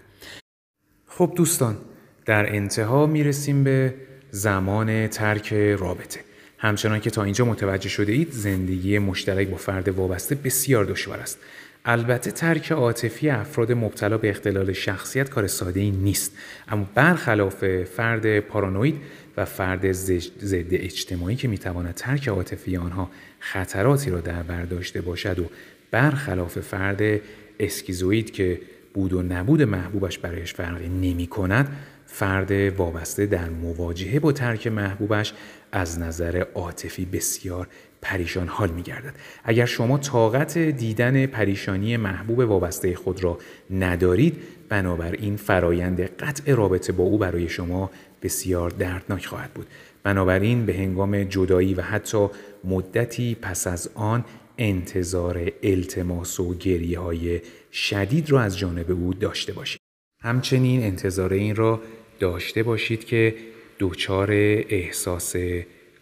[1.07, 1.77] خب دوستان
[2.25, 3.95] در انتها می رسیم به
[4.31, 6.21] زمان ترک رابطه.
[6.59, 11.39] همچنان که تا اینجا متوجه شده اید زندگی مشترک با فرد وابسته بسیار دشوار است.
[11.85, 16.33] البته ترک عاطفی افراد مبتلا به اختلال شخصیت کار ساده ای نیست
[16.69, 19.01] اما برخلاف فرد پارانوید
[19.37, 25.39] و فرد ضد اجتماعی که می‌تواند ترک عاطفی آنها خطراتی را در بر داشته باشد
[25.39, 25.45] و
[25.91, 27.21] برخلاف فرد
[27.61, 28.61] اسکیزوید که
[28.95, 31.77] بود و نبود محبوبش برایش فرقی نمی کند
[32.15, 35.33] فرد وابسته در مواجهه با ترک محبوبش
[35.73, 37.69] از نظر عاطفی بسیار
[38.03, 39.15] پریشان حال می گردد.
[39.45, 43.39] اگر شما طاقت دیدن پریشانی محبوب وابسته خود را
[43.71, 44.37] ندارید
[44.69, 47.91] بنابراین فرایند قطع رابطه با او برای شما
[48.23, 49.67] بسیار دردناک خواهد بود
[50.03, 52.29] بنابراین به هنگام جدایی و حتی
[52.65, 54.25] مدتی پس از آن
[54.59, 57.41] انتظار التماس و گریه های
[57.73, 59.81] شدید را از جانب او داشته باشید
[60.23, 61.81] همچنین انتظار این را
[62.19, 63.35] داشته باشید که
[63.81, 64.33] دچار
[64.69, 65.37] احساس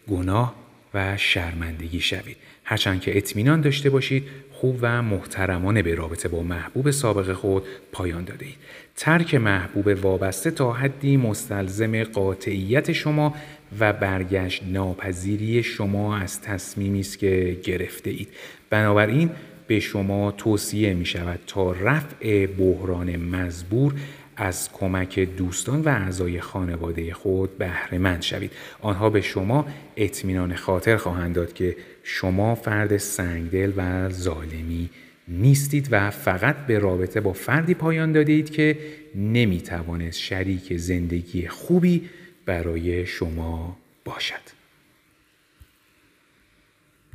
[0.09, 0.55] گناه
[0.93, 6.91] و شرمندگی شوید هرچند که اطمینان داشته باشید خوب و محترمانه به رابطه با محبوب
[6.91, 8.55] سابق خود پایان داده اید.
[8.95, 13.35] ترک محبوب وابسته تا حدی مستلزم قاطعیت شما
[13.79, 18.27] و برگشت ناپذیری شما از تصمیمی است که گرفته اید.
[18.69, 19.29] بنابراین
[19.67, 23.93] به شما توصیه می شود تا رفع بحران مزبور
[24.35, 28.51] از کمک دوستان و اعضای خانواده خود بهره شوید.
[28.81, 29.65] آنها به شما
[29.97, 34.89] اطمینان خاطر خواهند داد که شما فرد سنگدل و ظالمی
[35.27, 38.77] نیستید و فقط به رابطه با فردی پایان دادید که
[39.15, 42.09] نمی‌توانست شریک زندگی خوبی
[42.45, 44.52] برای شما باشد.